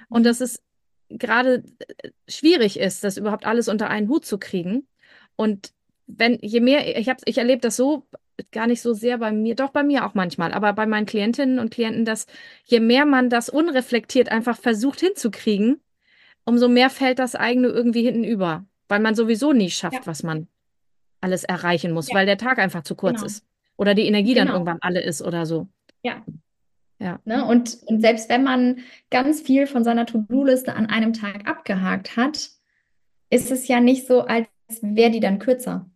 [0.08, 0.62] Und dass es
[1.08, 1.62] gerade
[2.02, 4.88] äh, schwierig ist, das überhaupt alles unter einen Hut zu kriegen.
[5.36, 5.72] Und
[6.06, 8.06] wenn, je mehr, ich habe, ich erlebe das so
[8.50, 11.58] gar nicht so sehr bei mir, doch bei mir auch manchmal, aber bei meinen Klientinnen
[11.58, 12.26] und Klienten, dass
[12.64, 15.80] je mehr man das unreflektiert einfach versucht hinzukriegen,
[16.44, 20.22] umso mehr fällt das eigene irgendwie hinten über, weil man sowieso nie schafft, Ja, was
[20.22, 20.48] man
[21.20, 23.26] alles erreichen muss, ja, weil der Tag einfach zu kurz genau.
[23.26, 23.44] ist
[23.76, 24.58] oder die Energie dann Genau.
[24.58, 25.68] irgendwann alle ist oder so.
[26.02, 26.24] Ja.
[26.98, 27.18] Ja.
[27.24, 27.44] Ne?
[27.44, 28.78] Und, und selbst wenn man
[29.10, 32.50] ganz viel von seiner To-Do-Liste an einem Tag abgehakt hat,
[33.28, 34.46] ist es ja nicht so, als
[34.82, 35.90] wäre die dann kürzer.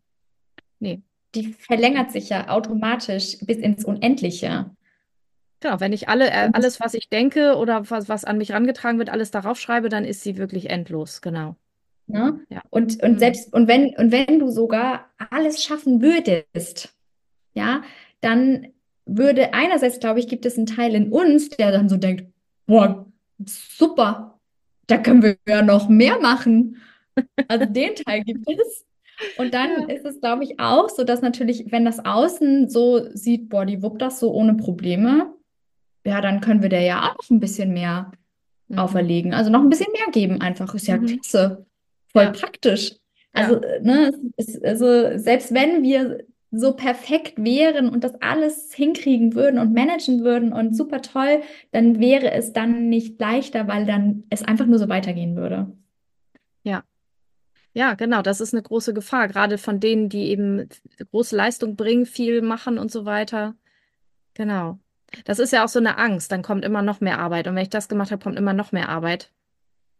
[0.81, 1.03] Nee.
[1.37, 4.70] Die verlängert sich ja automatisch bis ins Unendliche.
[5.61, 8.99] Genau, wenn ich alle, äh, alles, was ich denke oder was, was an mich rangetragen
[8.99, 11.20] wird, alles darauf schreibe, dann ist sie wirklich endlos.
[11.20, 11.57] Genau.
[12.07, 12.40] ne?
[12.49, 12.62] Ja.
[12.70, 13.18] Und, und Mhm.
[13.18, 16.94] selbst, und wenn, und wenn du sogar alles schaffen würdest,
[17.55, 17.83] ja,
[18.20, 18.68] dann
[19.05, 22.33] würde einerseits, glaube ich, gibt es einen Teil in uns, der dann so denkt,
[22.66, 23.07] boah,
[23.44, 24.40] super,
[24.87, 26.81] da können wir ja noch mehr machen.
[27.49, 28.86] Also den Teil gibt es.
[29.38, 29.94] Und dann Ja.
[29.94, 33.83] ist es, glaube ich, auch so, dass natürlich, wenn das Außen so sieht, boah, die
[33.83, 35.33] wuppt das so ohne Probleme,
[36.05, 38.12] ja, dann können wir der ja auch noch ein bisschen mehr
[38.68, 38.79] Mhm.
[38.79, 39.35] auferlegen.
[39.35, 40.74] Also noch ein bisschen mehr geben einfach.
[40.74, 41.07] Ist ja Mhm.
[41.07, 41.66] klasse.
[42.12, 42.31] Voll Ja.
[42.31, 42.90] praktisch.
[42.92, 43.42] Ja.
[43.42, 46.18] Also, ne, es ist, also selbst wenn wir
[46.52, 51.40] so perfekt wären und das alles hinkriegen würden und managen würden und super toll,
[51.72, 55.72] dann wäre es dann nicht leichter, weil dann es einfach nur so weitergehen würde.
[57.77, 57.93] Ja.
[57.95, 60.69] Genau, das ist eine große Gefahr, gerade von denen, die eben
[61.11, 63.55] große Leistung bringen, viel machen und so weiter.
[64.33, 64.79] Genau.
[65.25, 67.47] Das ist ja auch so eine Angst, dann kommt immer noch mehr Arbeit.
[67.47, 69.31] Und wenn ich das gemacht habe, kommt immer noch mehr Arbeit.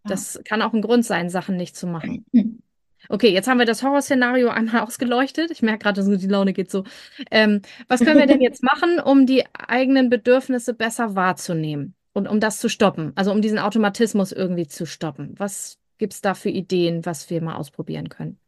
[0.05, 0.11] Ja.
[0.11, 2.25] Das kann auch ein Grund sein, Sachen nicht zu machen.
[2.33, 2.63] Hm.
[3.11, 5.51] Okay, jetzt haben wir das Horrorszenario einmal ausgeleuchtet.
[5.51, 6.85] Ich merke gerade, die Laune geht so.
[7.31, 12.41] Ähm, was können wir denn jetzt machen, um die eigenen Bedürfnisse besser wahrzunehmen und um
[12.41, 13.13] das zu stoppen?
[13.17, 15.35] Also um diesen Automatismus irgendwie zu stoppen.
[15.37, 18.39] Was gibt es da für Ideen, was wir mal ausprobieren können?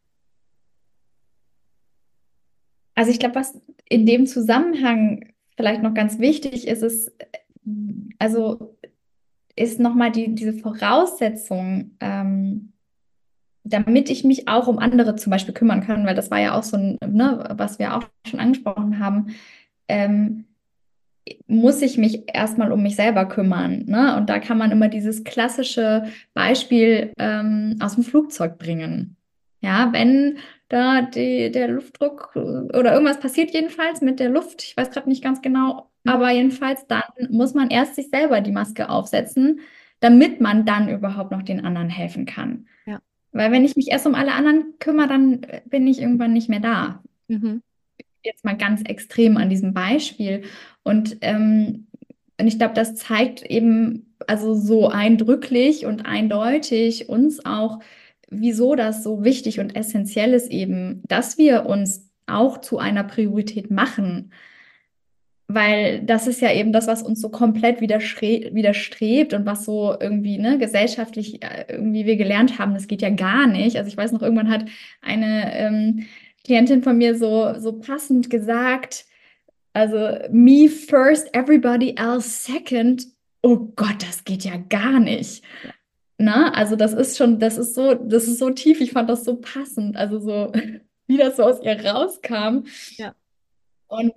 [2.94, 7.12] Also ich glaube, was in dem Zusammenhang vielleicht noch ganz wichtig ist, ist,
[8.18, 8.76] also
[9.54, 12.72] ist nochmal die, diese Voraussetzung, ähm,
[13.64, 16.62] damit ich mich auch um andere zum Beispiel kümmern kann, weil das war ja auch
[16.62, 19.34] so ein, ne, was wir auch schon angesprochen haben,
[19.88, 20.47] ähm,
[21.46, 23.84] muss ich mich erstmal um mich selber kümmern.
[23.86, 24.16] Ne?
[24.16, 29.16] Und da kann man immer dieses klassische Beispiel ähm, aus dem Flugzeug bringen.
[29.60, 30.38] Ja, wenn
[30.68, 35.24] da die, der Luftdruck oder irgendwas passiert jedenfalls mit der Luft, ich weiß gerade nicht
[35.24, 36.12] ganz genau, Mhm.
[36.12, 39.60] aber jedenfalls dann muss man erst sich selber die Maske aufsetzen,
[40.00, 42.66] damit man dann überhaupt noch den anderen helfen kann.
[42.86, 43.00] Ja.
[43.32, 46.48] Weil wenn ich mich erst um alle anderen kümmere, dann äh, bin ich irgendwann nicht
[46.48, 47.02] mehr da.
[47.28, 47.62] Mhm.
[48.28, 50.42] Jetzt mal ganz extrem an diesem Beispiel.
[50.82, 51.86] Und, ähm,
[52.38, 57.80] und ich glaube, das zeigt eben also so eindrücklich und eindeutig uns auch,
[58.28, 63.70] wieso das so wichtig und essentiell ist eben, dass wir uns auch zu einer Priorität
[63.70, 64.30] machen.
[65.50, 69.96] Weil das ist ja eben das, was uns so komplett widerstre widerstrebt und was so
[69.98, 73.78] irgendwie ne, gesellschaftlich äh, irgendwie wir gelernt haben, das geht ja gar nicht.
[73.78, 74.66] Also ich weiß noch, irgendwann hat
[75.00, 76.06] eine ähm,
[76.48, 79.04] Klientin von mir so, so passend gesagt,
[79.74, 83.06] also me first, everybody else second.
[83.42, 85.44] Oh Gott, das geht ja gar nicht.
[86.16, 88.80] Na, also das ist schon, das ist so, das ist so tief.
[88.80, 89.98] Ich fand das so passend.
[89.98, 90.50] Also so,
[91.06, 92.64] wie das so aus ihr rauskam.
[92.96, 93.14] Ja.
[93.88, 94.14] Und,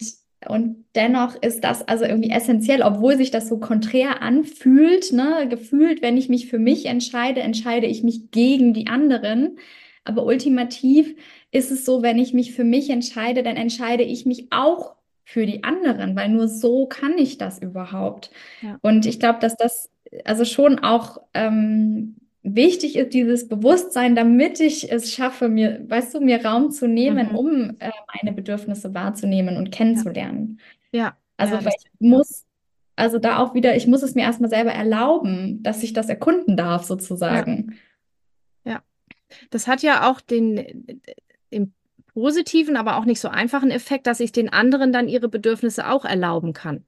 [0.47, 5.47] und dennoch ist das also irgendwie essentiell, obwohl sich das so konträr anfühlt, ne?
[5.49, 9.57] Gefühlt, wenn ich mich für mich entscheide, entscheide ich mich gegen die anderen.
[10.03, 11.15] Aber ultimativ
[11.51, 15.45] ist es so, wenn ich mich für mich entscheide, dann entscheide ich mich auch für
[15.45, 18.31] die anderen, weil nur so kann ich das überhaupt.
[18.61, 18.77] Ja.
[18.81, 19.89] Und ich glaube, dass das
[20.25, 26.19] also schon auch ähm, wichtig ist, dieses Bewusstsein, damit ich es schaffe, mir, weißt du,
[26.19, 27.35] mir Raum zu nehmen, Mhm.
[27.35, 30.59] um äh, meine Bedürfnisse wahrzunehmen und kennenzulernen.
[30.91, 32.45] Ja, Also ja, weil das, ich muss,
[32.95, 36.57] also da auch wieder, ich muss es mir erstmal selber erlauben, dass ich das erkunden
[36.57, 37.75] darf, sozusagen.
[39.49, 41.01] Das hat ja auch den,
[41.53, 41.73] den
[42.13, 46.05] positiven, aber auch nicht so einfachen Effekt, dass ich den anderen dann ihre Bedürfnisse auch
[46.05, 46.85] erlauben kann.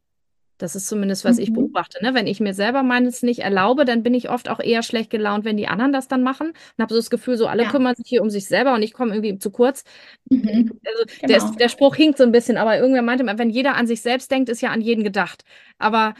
[0.59, 1.55] Das ist zumindest, was ich Mhm.
[1.55, 2.03] beobachte.
[2.03, 2.13] Ne?
[2.13, 5.45] Wenn ich mir selber meines nicht erlaube, dann bin ich oft auch eher schlecht gelaunt,
[5.45, 7.69] wenn die anderen das dann machen und habe so das Gefühl, so alle Ja.
[7.71, 9.83] kümmern sich hier um sich selber und ich komme irgendwie zu kurz.
[10.29, 10.79] Mhm.
[10.85, 11.49] Also der, Genau.
[11.49, 14.31] ist, der Spruch hinkt so ein bisschen, aber irgendwer meinte, wenn jeder an sich selbst
[14.31, 15.43] denkt, ist ja an jeden gedacht.
[15.79, 16.13] Aber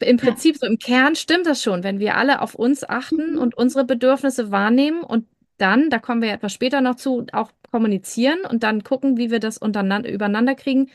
[0.00, 0.24] im Ja.
[0.24, 3.38] Prinzip, so im Kern stimmt das schon, wenn wir alle auf uns achten Mhm.
[3.38, 5.26] und unsere Bedürfnisse wahrnehmen und
[5.58, 9.30] dann, da kommen wir ja etwas später noch zu, auch kommunizieren und dann gucken, wie
[9.30, 10.90] wir das untereinander, übereinander kriegen,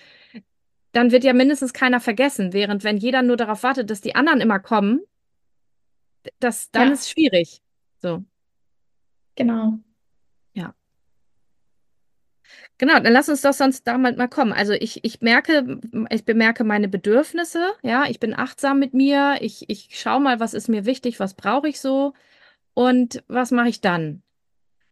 [0.91, 2.53] dann wird ja mindestens keiner vergessen.
[2.53, 5.01] Während wenn jeder nur darauf wartet, dass die anderen immer kommen,
[6.39, 6.93] das, dann Ja.
[6.93, 7.61] ist es schwierig.
[8.01, 8.23] So.
[9.35, 9.79] Genau.
[12.77, 14.53] Genau, dann lass uns doch sonst damit mal kommen.
[14.53, 15.79] Also ich, ich merke,
[16.11, 20.53] ich bemerke meine Bedürfnisse, ja, ich bin achtsam mit mir, ich, ich schaue mal, was
[20.53, 22.13] ist mir wichtig, was brauche ich so.
[22.73, 24.23] Und was mache ich dann?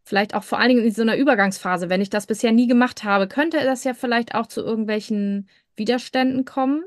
[0.06, 3.04] Vielleicht auch vor allen Dingen in so einer Übergangsphase, wenn ich das bisher nie gemacht
[3.04, 6.84] habe, könnte das ja vielleicht auch zu irgendwelchen Widerständen kommen.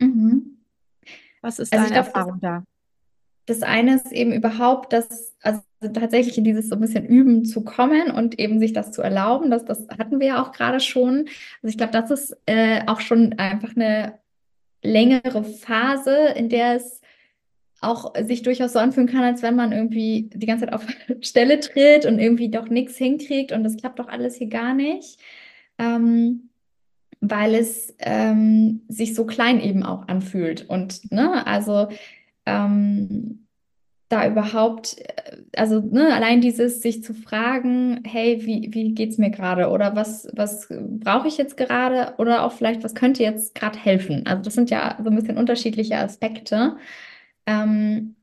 [0.00, 0.58] Mhm.
[1.40, 2.64] Was ist Also deine das, Erfahrung da?
[3.46, 5.62] das eine ist eben überhaupt, das, also
[5.94, 9.50] tatsächlich in dieses so ein bisschen Üben zu kommen und eben sich das zu erlauben.
[9.50, 11.28] Das, das hatten wir ja auch gerade schon.
[11.62, 14.18] Also ich glaube, das ist äh, auch schon einfach eine
[14.82, 16.97] längere Phase, in der es
[17.80, 20.86] auch sich durchaus so anfühlen kann, als wenn man irgendwie die ganze Zeit auf
[21.20, 25.18] Stelle tritt und irgendwie doch nichts hinkriegt und das klappt doch alles hier gar nicht,
[25.78, 26.50] ähm,
[27.20, 30.68] weil es ähm, sich so klein eben auch anfühlt.
[30.68, 31.88] Und ne, also
[32.46, 33.46] ähm,
[34.08, 39.30] da überhaupt, äh, also ne, allein dieses sich zu fragen, hey, wie, wie geht's mir
[39.30, 43.78] gerade oder was, was brauche ich jetzt gerade oder auch vielleicht, was könnte jetzt gerade
[43.78, 44.26] helfen?
[44.26, 46.76] Also das sind ja so ein bisschen unterschiedliche Aspekte.
[47.48, 48.16] Ähm,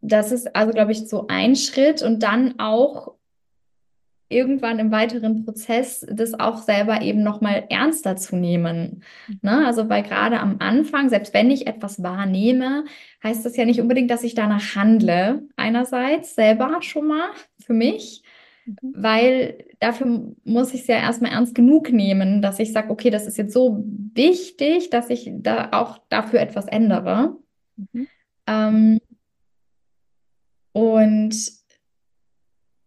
[0.00, 3.14] das ist also, glaube ich, so ein Schritt und dann auch
[4.30, 9.02] irgendwann im weiteren Prozess das auch selber eben nochmal ernster zu nehmen.
[9.40, 9.66] Ne?
[9.66, 12.84] Also weil gerade am Anfang, selbst wenn ich etwas wahrnehme,
[13.24, 15.48] heißt das ja nicht unbedingt, dass ich danach handle.
[15.56, 18.22] Einerseits selber schon mal für mich,
[18.68, 18.94] Mhm.
[18.96, 23.26] weil dafür muss ich es ja erstmal ernst genug nehmen, dass ich sage, okay, das
[23.26, 23.82] ist jetzt so
[24.14, 27.36] wichtig, dass ich da auch dafür etwas ändere.
[27.78, 28.08] Mhm.
[28.46, 29.00] Ähm,
[30.72, 31.34] und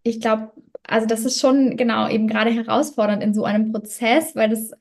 [0.04, 0.52] ich glaube,
[0.84, 4.72] also das ist schon genau eben gerade herausfordernd in so einem Prozess, weil das,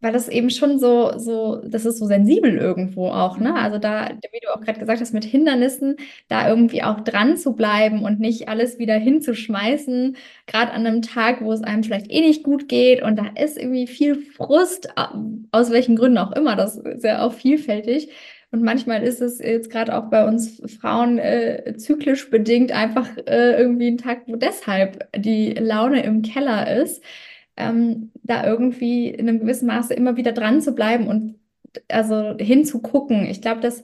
[0.00, 3.50] weil das eben schon so, so, das ist so sensibel irgendwo auch, ne?
[3.50, 3.56] Mhm.
[3.56, 5.96] Also da, wie du auch gerade gesagt hast, mit Hindernissen,
[6.28, 11.42] da irgendwie auch dran zu bleiben und nicht alles wieder hinzuschmeißen, gerade an einem Tag,
[11.42, 14.88] wo es einem vielleicht eh nicht gut geht und da ist irgendwie viel Frust,
[15.52, 18.10] aus welchen Gründen auch immer, das ist ja auch vielfältig.
[18.52, 23.60] Und manchmal ist es jetzt gerade auch bei uns Frauen äh, zyklisch bedingt einfach äh,
[23.60, 27.00] irgendwie ein Tag, wo deshalb die Laune im Keller ist,
[27.60, 31.36] ähm, da irgendwie in einem gewissen Maße immer wieder dran zu bleiben und
[31.88, 33.26] also hinzugucken.
[33.26, 33.82] Ich glaube, das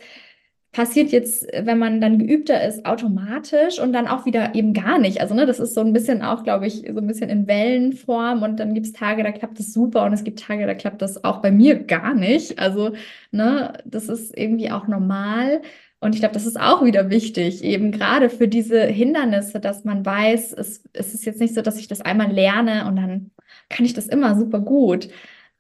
[0.76, 5.22] passiert jetzt, wenn man dann geübter ist, automatisch und dann auch wieder eben gar nicht.
[5.22, 8.42] Also, ne, das ist so ein bisschen auch, glaube ich, so ein bisschen in Wellenform
[8.42, 11.00] und dann gibt es Tage, da klappt das super und es gibt Tage, da klappt
[11.00, 12.58] das auch bei mir gar nicht.
[12.58, 12.92] Also,
[13.30, 15.62] ne, das ist irgendwie auch normal.
[16.00, 20.04] Und ich glaube, das ist auch wieder wichtig, eben gerade für diese Hindernisse, dass man
[20.04, 23.30] weiß, es, es ist jetzt nicht so, dass ich das einmal lerne und dann
[23.68, 25.08] kann ich das immer super gut,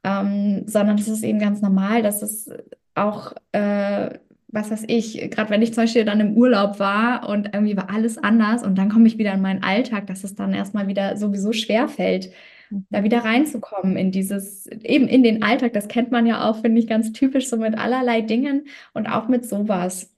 [0.04, 2.50] ähm, sondern es ist eben ganz normal, dass es
[2.94, 7.50] auch äh, was weiß ich, gerade wenn ich zum Beispiel dann im Urlaub war und
[7.52, 10.54] irgendwie war alles anders und dann komme ich wieder in meinen Alltag, dass es dann
[10.54, 12.32] erstmal wieder sowieso schwer fällt,
[12.90, 15.72] da wieder reinzukommen in dieses, eben in den Alltag.
[15.72, 19.28] Das kennt man ja auch, finde ich, ganz typisch so mit allerlei Dingen und auch
[19.28, 20.10] mit sowas.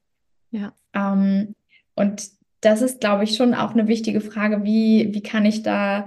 [0.50, 0.72] Ja.
[0.94, 1.54] Ähm,
[1.94, 6.06] und das ist, glaube ich, schon auch eine wichtige Frage, wie, wie kann ich da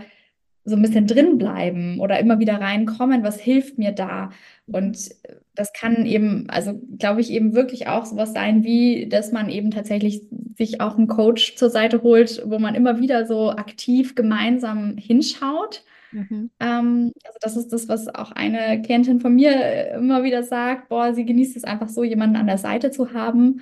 [0.64, 4.30] so ein bisschen drin bleiben oder immer wieder reinkommen, was hilft mir da?
[4.68, 5.10] Und
[5.56, 9.72] das kann eben, also glaube ich, eben wirklich auch sowas sein, wie dass man eben
[9.72, 10.22] tatsächlich
[10.56, 15.84] sich auch einen Coach zur Seite holt, wo man immer wieder so aktiv gemeinsam hinschaut.
[16.12, 16.52] Mhm.
[16.60, 21.14] Ähm, also das ist das, was auch eine Klientin von mir immer wieder sagt, boah,
[21.14, 23.62] sie genießt es einfach so, jemanden an der Seite zu haben.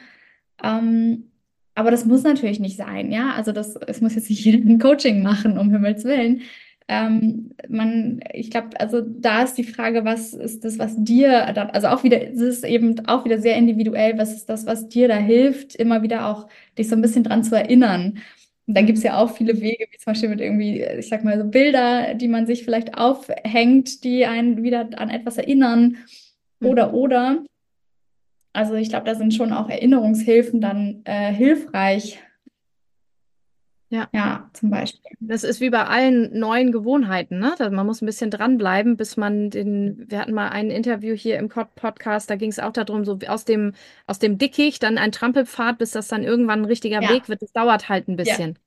[0.61, 1.31] Ähm,
[1.75, 3.31] aber das muss natürlich nicht sein, ja.
[3.35, 6.41] Also das, es muss jetzt nicht jeder ein Coaching machen, um Himmels Willen.
[6.91, 11.87] Ähm, man, ich glaube, also da ist die Frage, was ist das, was dir, also
[11.87, 15.15] auch wieder, es ist eben auch wieder sehr individuell, was ist das, was dir da
[15.15, 16.47] hilft, immer wieder auch
[16.79, 18.17] dich so ein bisschen dran zu erinnern.
[18.65, 21.23] Und da gibt es ja auch viele Wege, wie zum Beispiel mit irgendwie, ich sag
[21.23, 25.97] mal, so Bilder, die man sich vielleicht aufhängt, die einen wieder an etwas erinnern.
[26.63, 26.93] Oder, Mhm.
[26.95, 27.43] oder.
[28.53, 32.19] Also ich glaube, da sind schon auch Erinnerungshilfen dann äh, hilfreich.
[33.91, 34.07] Ja.
[34.13, 35.01] Ja, zum Beispiel.
[35.19, 37.55] Das ist wie bei allen neuen Gewohnheiten, ne?
[37.71, 41.49] Man muss ein bisschen dranbleiben, bis man den, wir hatten mal ein Interview hier im
[41.49, 43.73] Pod- Podcast, da ging es auch darum, so aus dem,
[44.05, 47.41] aus dem Dickicht dann ein Trampelpfad, bis das dann irgendwann ein richtiger Ja, Weg wird.
[47.41, 48.59] Das dauert halt ein bisschen.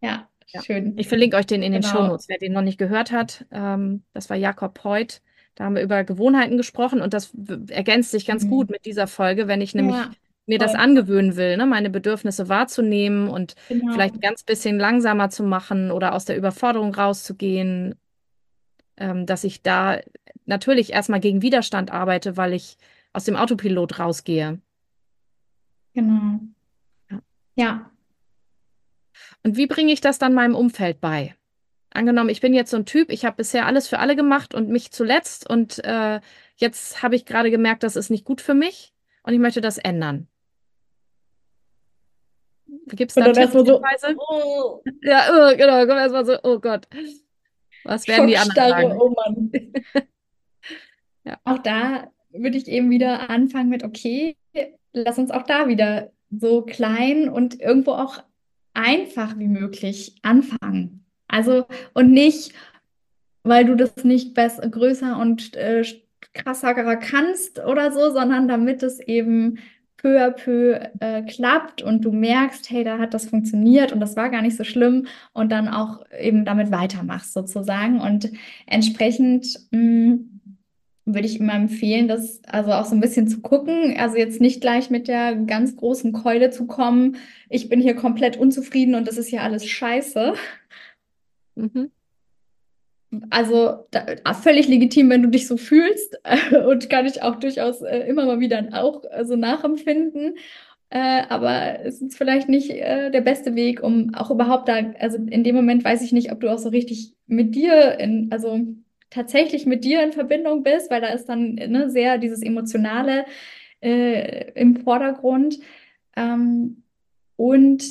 [0.00, 0.62] ja, Ja.
[0.62, 0.94] schön.
[0.98, 1.94] Ich verlinke euch den in den Genau.
[1.94, 3.46] Shownotes, wer den noch nicht gehört hat.
[3.52, 5.22] Ähm, das war Jakob Peuth.
[5.54, 7.32] Da haben wir über Gewohnheiten gesprochen und das
[7.68, 8.48] ergänzt sich ganz Mhm.
[8.50, 10.10] gut mit dieser Folge, wenn ich nämlich Ja,
[10.46, 13.92] mir das angewöhnen will, ne, meine Bedürfnisse wahrzunehmen und Genau.
[13.92, 17.94] vielleicht ein ganz bisschen langsamer zu machen oder aus der Überforderung rauszugehen,
[18.96, 20.00] ähm, dass ich da
[20.44, 22.76] natürlich erstmal gegen Widerstand arbeite, weil ich
[23.12, 24.60] aus dem Autopilot rausgehe.
[25.94, 26.40] Genau.
[27.10, 27.20] Ja.
[27.54, 27.90] Ja.
[29.44, 31.34] Und wie bringe ich das dann meinem Umfeld bei?
[31.90, 34.70] Angenommen, ich bin jetzt so ein Typ, ich habe bisher alles für alle gemacht und
[34.70, 36.20] mich zuletzt und äh,
[36.56, 39.76] jetzt habe ich gerade gemerkt, das ist nicht gut für mich und ich möchte das
[39.76, 40.26] ändern.
[42.86, 43.80] Gibt es da Und dann erstmal so,
[44.28, 46.86] oh, Ja, oh, genau, komm erstmal so, oh Gott,
[47.84, 49.00] was werden die anderen sagen?
[49.00, 49.52] oh Mann.
[51.24, 51.38] Ja.
[51.44, 54.36] Auch da würde ich eben wieder anfangen mit, okay,
[54.92, 58.22] lass uns auch da wieder so klein und irgendwo auch
[58.74, 61.04] einfach wie möglich anfangen.
[61.28, 62.54] Also, und nicht,
[63.42, 65.84] weil du das nicht besser, größer und äh,
[66.34, 69.58] krasser kannst oder so, sondern damit es eben
[70.02, 74.16] peu à peu äh, klappt und du merkst, hey, da hat das funktioniert und das
[74.16, 78.00] war gar nicht so schlimm und dann auch eben damit weitermachst sozusagen.
[78.00, 78.30] Und
[78.66, 80.40] entsprechend mh, mm,
[81.04, 83.96] würde ich immer empfehlen, das also auch so ein bisschen zu gucken.
[83.98, 87.16] Also jetzt nicht gleich mit der ganz großen Keule zu kommen,
[87.48, 90.34] ich bin hier komplett unzufrieden und das ist ja alles scheiße.
[91.54, 91.90] Mhm.
[93.30, 96.18] Also da, völlig legitim, wenn du dich so fühlst
[96.66, 100.36] und kann ich auch durchaus äh, immer mal wieder auch äh, so nachempfinden.
[100.90, 105.16] Äh, aber es ist vielleicht nicht äh, der beste Weg, um auch überhaupt da, also
[105.16, 108.60] in dem Moment weiß ich nicht, ob du auch so richtig mit dir in, also
[109.10, 113.24] tatsächlich mit dir in Verbindung bist, weil da ist dann ne, sehr dieses Emotionale
[113.80, 115.58] äh, im Vordergrund.
[116.16, 116.82] Ähm,
[117.36, 117.84] und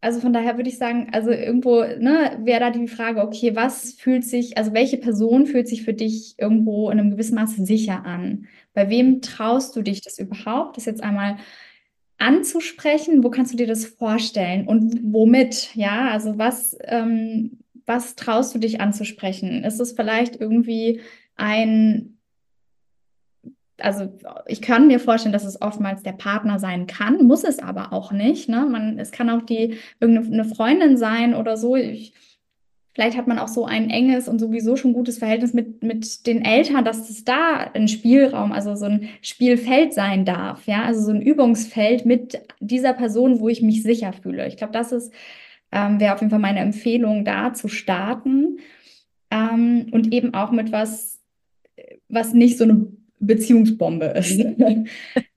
[0.00, 3.92] also von daher würde ich sagen, also irgendwo ne, wäre da die Frage, okay, was
[3.94, 8.04] fühlt sich, also welche Person fühlt sich für dich irgendwo in einem gewissen Maße sicher
[8.04, 8.46] an?
[8.74, 11.38] Bei wem traust du dich das überhaupt, das jetzt einmal
[12.18, 13.24] anzusprechen?
[13.24, 15.74] Wo kannst du dir das vorstellen und womit?
[15.74, 19.64] Ja, also was, ähm, was traust du dich anzusprechen?
[19.64, 21.00] Ist es vielleicht irgendwie
[21.36, 22.15] ein
[23.78, 24.12] also
[24.46, 28.12] ich kann mir vorstellen, dass es oftmals der Partner sein kann, muss es aber auch
[28.12, 28.48] nicht.
[28.48, 28.66] Ne?
[28.70, 31.76] Man, es kann auch die irgendeine Freundin sein oder so.
[31.76, 32.14] Ich,
[32.94, 36.44] vielleicht hat man auch so ein enges und sowieso schon gutes Verhältnis mit, mit den
[36.44, 40.66] Eltern, dass es da ein Spielraum, also so ein Spielfeld sein darf.
[40.66, 44.48] Ja, also so ein Übungsfeld mit dieser Person, wo ich mich sicher fühle.
[44.48, 45.12] Ich glaube, das ist
[45.72, 48.58] ähm, wäre auf jeden Fall meine Empfehlung, da zu starten
[49.30, 51.20] ähm, und eben auch mit was,
[52.08, 52.86] was nicht so eine
[53.18, 54.38] Beziehungsbombe ist.
[54.38, 54.86] ähm,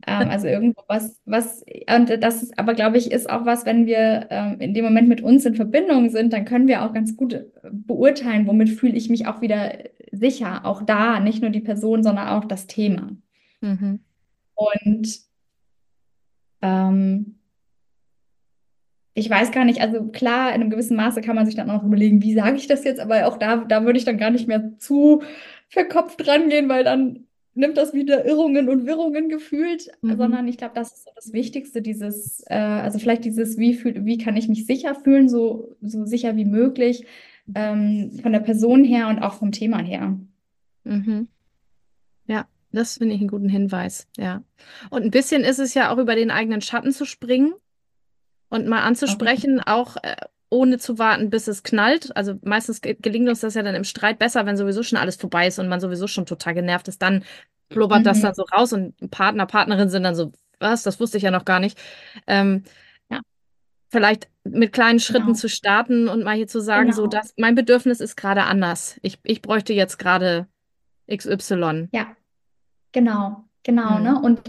[0.05, 1.63] also irgendwo was, was,
[1.95, 5.07] und das ist, aber glaube ich, ist auch was, wenn wir ähm, in dem Moment
[5.07, 8.95] mit uns in Verbindung sind, dann können wir auch ganz gut äh, beurteilen, womit fühle
[8.95, 9.73] ich mich auch wieder
[10.11, 10.65] sicher.
[10.65, 13.11] Auch da, nicht nur die Person, sondern auch das Thema.
[13.61, 13.99] Mhm.
[14.55, 15.19] Und
[16.61, 17.35] ähm,
[19.13, 21.83] ich weiß gar nicht, also klar, in einem gewissen Maße kann man sich dann auch
[21.83, 24.47] überlegen, wie sage ich das jetzt, aber auch da, da würde ich dann gar nicht
[24.47, 25.23] mehr zu
[25.67, 27.27] verkopft rangehen, weil dann
[27.59, 30.17] nimmt das wieder Irrungen und Wirrungen gefühlt, mhm.
[30.17, 34.05] sondern ich glaube, das ist so das Wichtigste, dieses, äh, also vielleicht dieses, wie, fühl,
[34.05, 37.05] wie kann ich mich sicher fühlen, so, so sicher wie möglich,
[37.53, 40.17] ähm, von der Person her und auch vom Thema her.
[40.85, 41.27] Mhm.
[42.27, 44.41] Ja, das finde ich einen guten Hinweis, ja.
[44.89, 47.53] Und ein bisschen ist es ja auch über den eigenen Schatten zu springen
[48.49, 49.71] und mal anzusprechen, okay.
[49.71, 50.15] auch äh,
[50.49, 52.15] ohne zu warten, bis es knallt.
[52.15, 55.47] Also meistens gelingt uns das ja dann im Streit besser, wenn sowieso schon alles vorbei
[55.47, 57.01] ist und man sowieso schon total genervt ist.
[57.01, 57.23] Dann
[57.69, 58.03] blubbert mhm.
[58.05, 61.31] das dann so raus und Partner, Partnerin sind dann so, was, das wusste ich ja
[61.31, 61.77] noch gar nicht.
[62.25, 62.63] Ähm,
[63.09, 63.21] ja.
[63.89, 65.37] Vielleicht mit kleinen Schritten genau.
[65.37, 67.03] zu starten und mal hier zu sagen, genau.
[67.03, 68.99] so, dass mein Bedürfnis ist gerade anders.
[69.03, 70.47] Ich, ich bräuchte jetzt gerade
[71.11, 71.89] XY.
[71.91, 72.15] Ja,
[72.91, 74.03] genau, genau, mhm.
[74.03, 74.19] ne?
[74.19, 74.41] Und,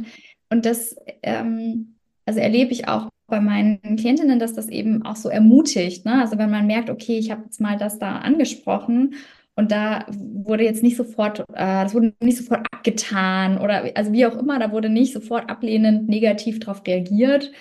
[0.48, 1.96] und das, ähm,
[2.26, 6.04] also erlebe ich auch bei meinen Klientinnen, dass das eben auch so ermutigt.
[6.04, 6.20] Ne?
[6.20, 9.14] Also wenn man merkt, okay, ich habe jetzt mal das da angesprochen
[9.56, 14.26] und da wurde jetzt nicht sofort, äh, das wurde nicht sofort abgetan oder also wie
[14.26, 17.52] auch immer, da wurde nicht sofort ablehnend negativ darauf reagiert,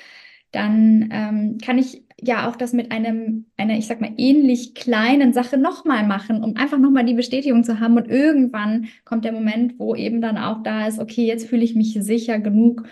[0.51, 5.33] dann ähm, kann ich ja auch das mit einem, einer, ich sag mal, ähnlich kleinen
[5.33, 7.97] Sache nochmal machen, um einfach nochmal die Bestätigung zu haben.
[7.97, 11.75] Und irgendwann kommt der Moment, wo eben dann auch da ist, okay, jetzt fühle ich
[11.75, 12.83] mich sicher genug,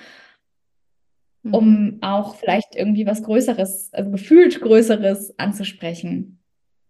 [1.52, 1.98] um mhm.
[2.02, 6.40] auch vielleicht irgendwie was Größeres, also gefühlt Größeres anzusprechen.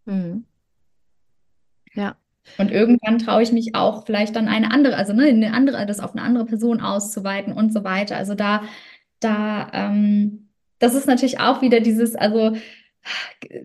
[0.05, 0.45] Mhm.
[1.93, 2.15] Ja.
[2.57, 5.99] Und irgendwann traue ich mich auch vielleicht dann eine andere, also ne, eine andere, das
[5.99, 8.15] auf eine andere Person auszuweiten und so weiter.
[8.15, 8.63] Also da,
[9.19, 10.49] da, ähm,
[10.79, 12.55] das ist natürlich auch wieder dieses, also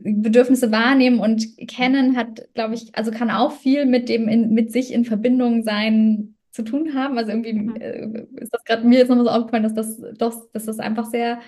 [0.02, 4.72] Bedürfnisse wahrnehmen und kennen hat, glaube ich, also kann auch viel mit dem in, mit
[4.72, 7.18] sich in Verbindung sein zu tun haben.
[7.18, 7.76] Also irgendwie mhm.
[7.76, 11.06] äh, ist das gerade mir jetzt nochmal so aufgefallen, dass das doch, dass das einfach
[11.06, 11.40] sehr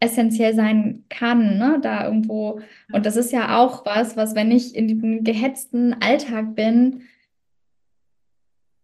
[0.00, 1.78] essentiell sein kann, ne?
[1.80, 2.60] Da irgendwo.
[2.92, 7.02] Und das ist ja auch was, was, wenn ich in diesem gehetzten Alltag bin,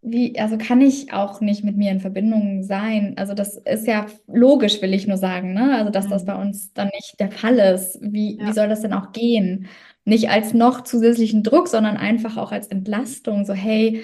[0.04, 3.14] wie, also kann ich auch nicht mit mir in Verbindung sein.
[3.16, 5.76] Also das ist ja logisch, will ich nur sagen, ne?
[5.76, 6.26] Also dass das mhm.
[6.26, 7.98] bei uns dann nicht der Fall ist.
[8.00, 8.48] Wie, ja.
[8.48, 9.66] wie soll das denn auch gehen?
[10.04, 13.44] Nicht als noch zusätzlichen Druck, sondern einfach auch als Entlastung.
[13.44, 14.02] So, hey,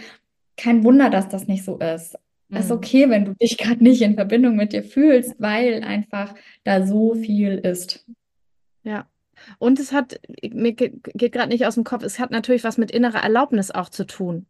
[0.59, 2.19] kein Wunder, dass das nicht so ist.
[2.51, 6.35] Es ist okay, wenn du dich gerade nicht in Verbindung mit dir fühlst, weil einfach
[6.65, 8.07] da so viel ist.
[8.83, 9.07] Ja.
[9.59, 12.91] Und es hat, mir geht gerade nicht aus dem Kopf, es hat natürlich was mit
[12.91, 14.47] innerer Erlaubnis auch zu tun.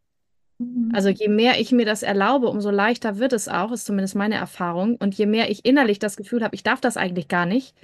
[0.57, 0.91] Mhm.
[0.93, 4.35] Also je mehr ich mir das erlaube, umso leichter wird es auch, ist zumindest meine
[4.35, 4.95] Erfahrung.
[4.95, 7.75] Und je mehr ich innerlich das Gefühl habe, ich darf das eigentlich gar nicht,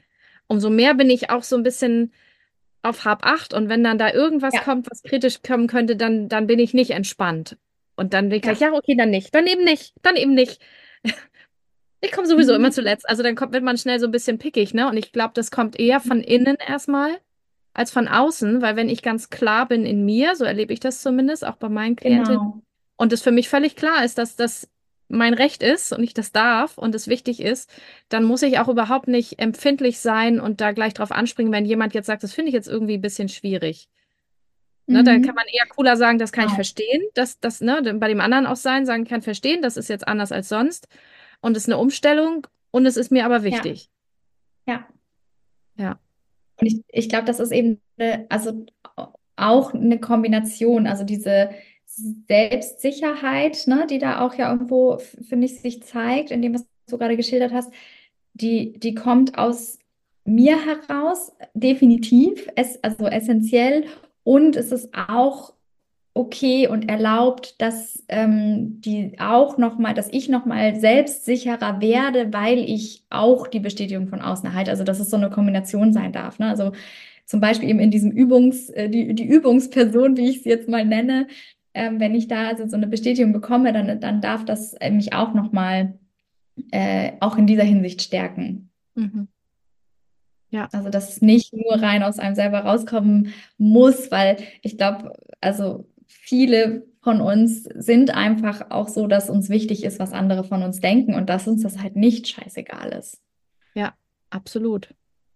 [0.48, 2.12] umso mehr bin ich auch so ein bisschen
[2.82, 3.54] auf Hab acht.
[3.54, 4.62] Und wenn dann da irgendwas ja.
[4.62, 7.58] kommt, was kritisch kommen könnte, dann, dann bin ich nicht entspannt.
[7.96, 10.62] Und dann bin ich gleich, ja, okay, dann nicht, dann eben nicht, dann eben nicht.
[12.02, 12.60] Ich komme sowieso mhm.
[12.60, 13.10] immer zuletzt.
[13.10, 14.88] Also dann kommt, wird man schnell so ein bisschen pickig, ne?
[14.88, 17.18] Und ich glaube, das kommt eher von innen erstmal
[17.74, 21.02] als von außen, weil wenn ich ganz klar bin in mir, so erlebe ich das
[21.02, 22.62] zumindest auch bei meinen Klientinnen, genau.
[22.98, 24.70] und es für mich völlig klar ist, dass das
[25.08, 27.70] mein Recht ist und ich das darf und es wichtig ist,
[28.10, 31.94] dann muss ich auch überhaupt nicht empfindlich sein und da gleich drauf anspringen, wenn jemand
[31.94, 33.88] jetzt sagt, das finde ich jetzt irgendwie ein bisschen schwierig.
[34.88, 35.06] Ne, mhm.
[35.06, 36.56] Dann kann man eher cooler sagen, das kann ich genau.
[36.56, 40.08] verstehen, dass das ne, bei dem anderen auch sein, sagen kann verstehen, das ist jetzt
[40.08, 40.88] anders als sonst
[41.42, 43.90] und es ist eine Umstellung und es ist mir aber wichtig.
[44.68, 44.86] Ja.
[45.78, 45.84] Ja.
[45.84, 46.00] ja.
[46.62, 48.66] Und ich, ich glaube, das ist eben eine, also
[49.36, 51.50] auch eine Kombination, also diese
[51.86, 56.98] Selbstsicherheit, ne, die da auch ja irgendwo, finde ich, sich zeigt, in dem, was du
[56.98, 57.72] gerade geschildert hast,
[58.34, 59.80] die, die kommt aus
[60.26, 63.86] mir heraus, definitiv, es, also essentiell.
[64.26, 65.54] Und es ist auch
[66.16, 72.34] okay und erlaubt, dass ähm, die auch noch mal, dass ich noch mal selbstsicherer werde,
[72.34, 74.72] weil ich auch die Bestätigung von außen erhalte.
[74.72, 76.40] Also dass es so eine Kombination sein darf.
[76.40, 76.48] Ne?
[76.48, 76.72] Also
[77.26, 80.86] zum Beispiel eben in diesem Übungs, äh, die, die Übungsperson, wie ich sie jetzt mal
[80.86, 81.28] nenne,
[81.76, 85.14] ähm, wenn ich da also so eine Bestätigung bekomme, dann, dann darf das äh, mich
[85.14, 86.00] auch noch mal
[86.72, 88.70] äh, auch in dieser Hinsicht stärken.
[88.96, 89.28] Mhm.
[90.56, 90.70] Ja.
[90.72, 95.86] Also, dass es nicht nur rein aus einem selber rauskommen muss, weil ich glaube, also
[96.08, 100.80] viele von uns sind einfach auch so, dass uns wichtig ist, was andere von uns
[100.80, 103.22] denken und dass uns das halt nicht scheißegal ist.
[103.74, 103.96] Ja,
[104.30, 104.96] absolut.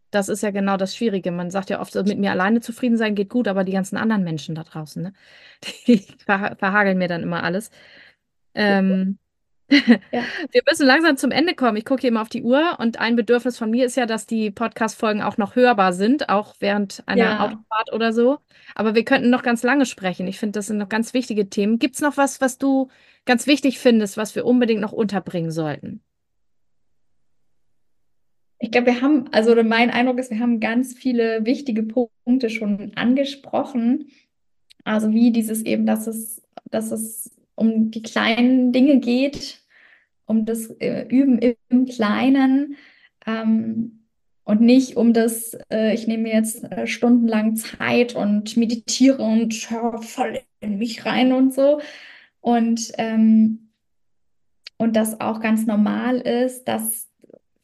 [0.09, 1.31] Das ist ja genau das Schwierige.
[1.31, 4.23] Man sagt ja oft, mit mir alleine zufrieden sein geht gut, aber die ganzen anderen
[4.23, 5.13] Menschen da draußen, ne?
[5.87, 7.71] die verhageln mir dann immer alles.
[8.55, 9.19] Ähm,
[10.11, 10.23] ja.
[10.51, 11.77] Wir müssen langsam zum Ende kommen.
[11.77, 14.25] Ich gucke hier immer auf die Uhr und ein Bedürfnis von mir ist ja, dass
[14.25, 17.39] die Podcast-Folgen auch noch hörbar sind, auch während einer ja.
[17.45, 18.39] Autofahrt oder so.
[18.73, 20.27] Aber wir könnten noch ganz lange sprechen.
[20.27, 21.77] Ich finde, das sind noch ganz wichtige Themen.
[21.77, 22.89] Gibt es noch was, was du
[23.25, 26.01] ganz wichtig findest, was wir unbedingt noch unterbringen sollten?
[28.57, 32.91] Ich glaube, wir haben, also mein Eindruck ist, wir haben ganz viele wichtige Punkte schon
[32.95, 34.09] angesprochen.
[34.83, 39.59] Also wie dieses eben, dass es, dass es um die kleinen Dinge geht,
[40.25, 41.39] um das äh, Üben
[41.69, 42.77] im Kleinen
[43.25, 44.05] ähm,
[44.43, 50.01] und nicht um das, äh, ich nehme jetzt äh, stundenlang Zeit und meditiere und höre
[50.01, 51.81] voll in mich rein und so.
[52.41, 53.69] Und, ähm,
[54.77, 57.09] und das auch ganz normal ist, dass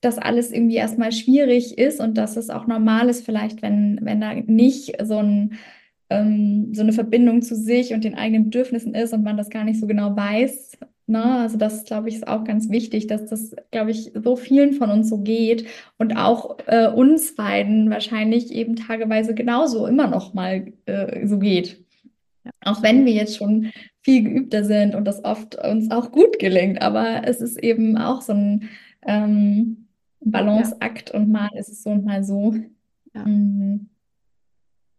[0.02, 4.22] das alles irgendwie erstmal schwierig ist und dass es auch normal ist, vielleicht, wenn, wenn
[4.22, 5.58] da nicht so ein
[6.10, 9.64] ähm, so eine Verbindung zu sich und den eigenen Bedürfnissen ist und man das gar
[9.64, 10.78] nicht so genau weiß.
[11.08, 11.24] Ne?
[11.24, 14.90] Also das, glaube ich, ist auch ganz wichtig, dass das, glaube ich, so vielen von
[14.90, 20.74] uns so geht und auch äh, uns beiden wahrscheinlich eben tageweise genauso immer noch mal
[20.86, 21.84] äh, so geht.
[22.62, 26.82] Auch wenn wir jetzt schon viel geübter sind und das oft uns auch gut gelingt,
[26.82, 28.70] aber es ist eben auch so ein
[29.06, 29.88] ähm,
[30.22, 31.20] Balanceakt ja.
[31.20, 32.56] und mal ist es so und mal so.
[33.14, 33.26] Ja.
[33.26, 33.90] Mhm.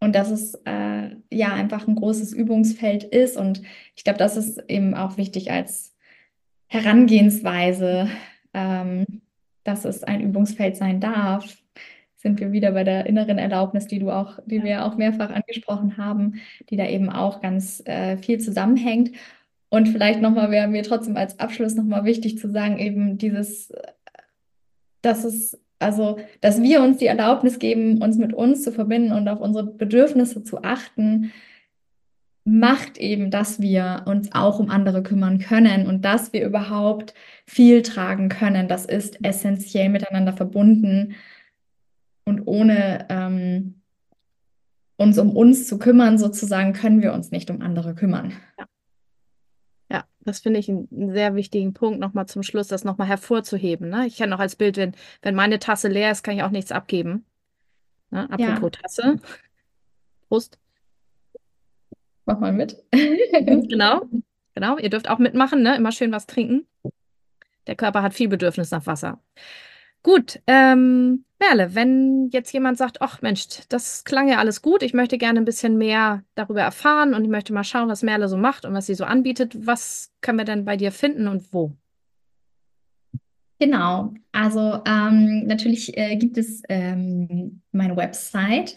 [0.07, 3.36] Und dass es äh, ja einfach ein großes Übungsfeld ist.
[3.36, 3.61] Und
[3.96, 5.96] ich glaube, das ist eben auch wichtig als
[6.68, 8.09] Herangehensweise,
[8.54, 9.04] ähm,
[9.64, 11.57] dass es ein Übungsfeld sein darf.
[12.14, 15.96] Sind wir wieder bei der inneren Erlaubnis, die du auch, die wir auch mehrfach angesprochen
[15.96, 16.34] haben,
[16.70, 19.11] die da eben auch ganz äh, viel zusammenhängt.
[19.70, 23.72] Und vielleicht nochmal wäre mir trotzdem als Abschluss nochmal wichtig zu sagen, eben dieses,
[25.02, 29.29] dass es also, dass wir uns die Erlaubnis geben, uns mit uns zu verbinden und
[29.29, 31.33] auf unsere Bedürfnisse zu achten,
[32.45, 37.12] macht eben, dass wir uns auch um andere kümmern können und dass wir überhaupt
[37.45, 38.68] viel tragen können.
[38.68, 41.16] Das ist essentiell miteinander verbunden.
[42.24, 43.83] Und ohne ähm,
[44.97, 48.33] uns um uns zu kümmern, sozusagen, können wir uns nicht um andere kümmern.
[48.59, 48.66] Ja.
[50.27, 53.89] Das finde ich einen sehr wichtigen Punkt, nochmal zum Schluss, das nochmal hervorzuheben.
[53.89, 54.09] Ne?
[54.09, 56.72] Ich kenne auch als Bild, wenn, wenn meine Tasse leer ist, kann ich auch nichts
[56.72, 57.24] abgeben.
[58.11, 58.29] Ne?
[58.29, 58.83] Apropos ja.
[58.83, 59.20] Tasse.
[60.29, 60.59] Prost.
[62.24, 62.77] Mach mal mit.
[62.91, 64.09] genau,
[64.53, 64.79] genau.
[64.79, 65.77] Ihr dürft auch mitmachen, ne?
[65.77, 66.66] Immer schön was trinken.
[67.68, 69.20] Der Körper hat viel Bedürfnis nach Wasser.
[70.03, 74.95] Gut, ähm, Merle, wenn jetzt jemand sagt, ach Mensch, das klang ja alles gut, ich
[74.95, 78.37] möchte gerne ein bisschen mehr darüber erfahren und ich möchte mal schauen, was Merle so
[78.37, 81.72] macht und was sie so anbietet, was können wir denn bei dir finden und wo?
[83.59, 88.76] Genau, also ähm, natürlich äh, gibt es ähm, meine Website,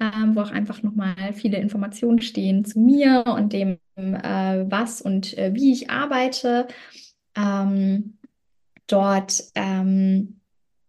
[0.00, 5.36] ähm, wo auch einfach nochmal viele Informationen stehen zu mir und dem, äh, was und
[5.36, 6.68] äh, wie ich arbeite.
[7.34, 8.18] Ähm,
[8.86, 10.37] dort ähm,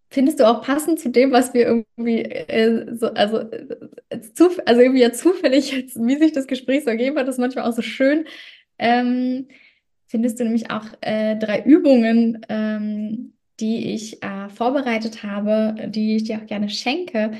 [0.09, 4.81] findest du auch passend zu dem, was wir irgendwie äh, so, also, äh, zu, also
[4.81, 8.25] irgendwie ja zufällig, wie sich das Gespräch so ergeben hat, ist manchmal auch so schön.
[8.77, 9.47] Ähm,
[10.07, 16.23] findest du nämlich auch äh, drei Übungen, ähm, die ich äh, vorbereitet habe, die ich
[16.23, 17.31] dir auch gerne schenke,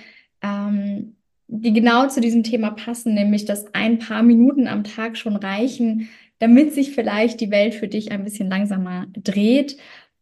[0.43, 1.15] ähm,
[1.47, 6.09] die genau zu diesem Thema passen, nämlich dass ein paar Minuten am Tag schon reichen,
[6.37, 9.77] damit sich vielleicht die Welt für dich ein bisschen langsamer dreht.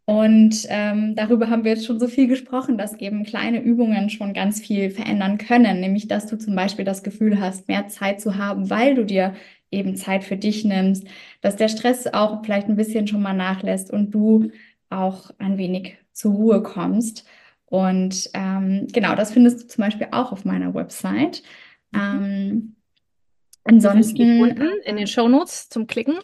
[0.09, 4.33] Und ähm, darüber haben wir jetzt schon so viel gesprochen, dass eben kleine Übungen schon
[4.33, 8.37] ganz viel verändern können, nämlich dass du zum Beispiel das Gefühl hast, mehr Zeit zu
[8.37, 9.33] haben, weil du dir
[9.69, 11.05] eben Zeit für dich nimmst,
[11.41, 14.49] dass der Stress auch vielleicht ein bisschen schon mal nachlässt und du
[14.89, 17.25] auch ein wenig zur Ruhe kommst.
[17.65, 21.43] Und ähm, genau, das findest du zum Beispiel auch auf meiner Website.
[21.91, 21.99] Mhm.
[21.99, 22.75] Ähm,
[23.65, 26.19] ansonsten unten in den Shownotes zum Klicken.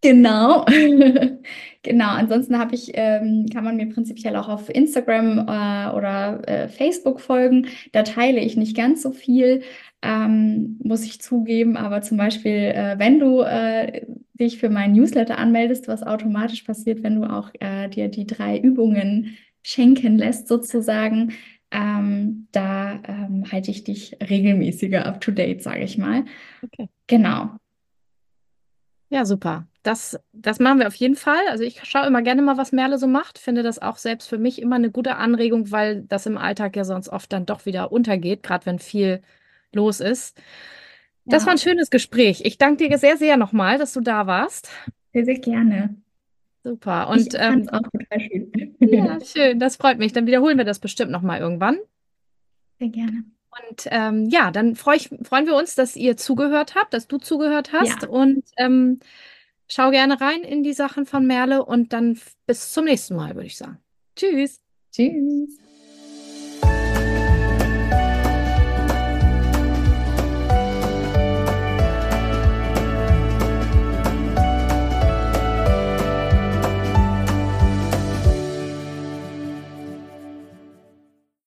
[0.00, 0.64] Genau,
[1.84, 2.08] genau.
[2.08, 7.20] Ansonsten habe ich, ähm, kann man mir prinzipiell auch auf Instagram äh, oder äh, Facebook
[7.20, 7.68] folgen.
[7.92, 9.62] Da teile ich nicht ganz so viel,
[10.02, 11.76] ähm, muss ich zugeben.
[11.76, 14.04] Aber zum Beispiel, äh, wenn du äh,
[14.34, 18.58] dich für meinen Newsletter anmeldest, was automatisch passiert, wenn du auch äh, dir die drei
[18.58, 21.34] Übungen schenken lässt, sozusagen,
[21.70, 26.24] ähm, da ähm, halte ich dich regelmäßiger up to date, sage ich mal.
[26.62, 26.88] Okay.
[27.06, 27.50] Genau.
[29.10, 29.66] Ja, super.
[29.84, 31.46] Das, das machen wir auf jeden Fall.
[31.50, 33.38] Also ich schaue immer gerne mal, was Merle so macht.
[33.38, 36.84] Finde das auch selbst für mich immer eine gute Anregung, weil das im Alltag ja
[36.84, 39.20] sonst oft dann doch wieder untergeht, gerade wenn viel
[39.72, 40.40] los ist.
[41.26, 41.46] Das ja.
[41.46, 42.40] war ein schönes Gespräch.
[42.44, 44.70] Ich danke dir sehr, sehr nochmal, dass du da warst.
[45.12, 45.94] Sehr, sehr gerne.
[46.62, 47.10] Super.
[47.10, 48.76] Und ich ähm, auch total schön.
[48.80, 49.60] Ja, schön.
[49.60, 50.14] Das freut mich.
[50.14, 51.76] Dann wiederholen wir das bestimmt nochmal irgendwann.
[52.78, 53.24] Sehr gerne.
[53.68, 57.18] Und ähm, ja, dann freu ich, freuen wir uns, dass ihr zugehört habt, dass du
[57.18, 58.02] zugehört hast.
[58.02, 58.08] Ja.
[58.08, 58.98] Und ähm,
[59.68, 63.46] schau gerne rein in die Sachen von Merle und dann bis zum nächsten Mal, würde
[63.46, 63.78] ich sagen.
[64.16, 64.60] Tschüss.
[64.92, 65.58] Tschüss.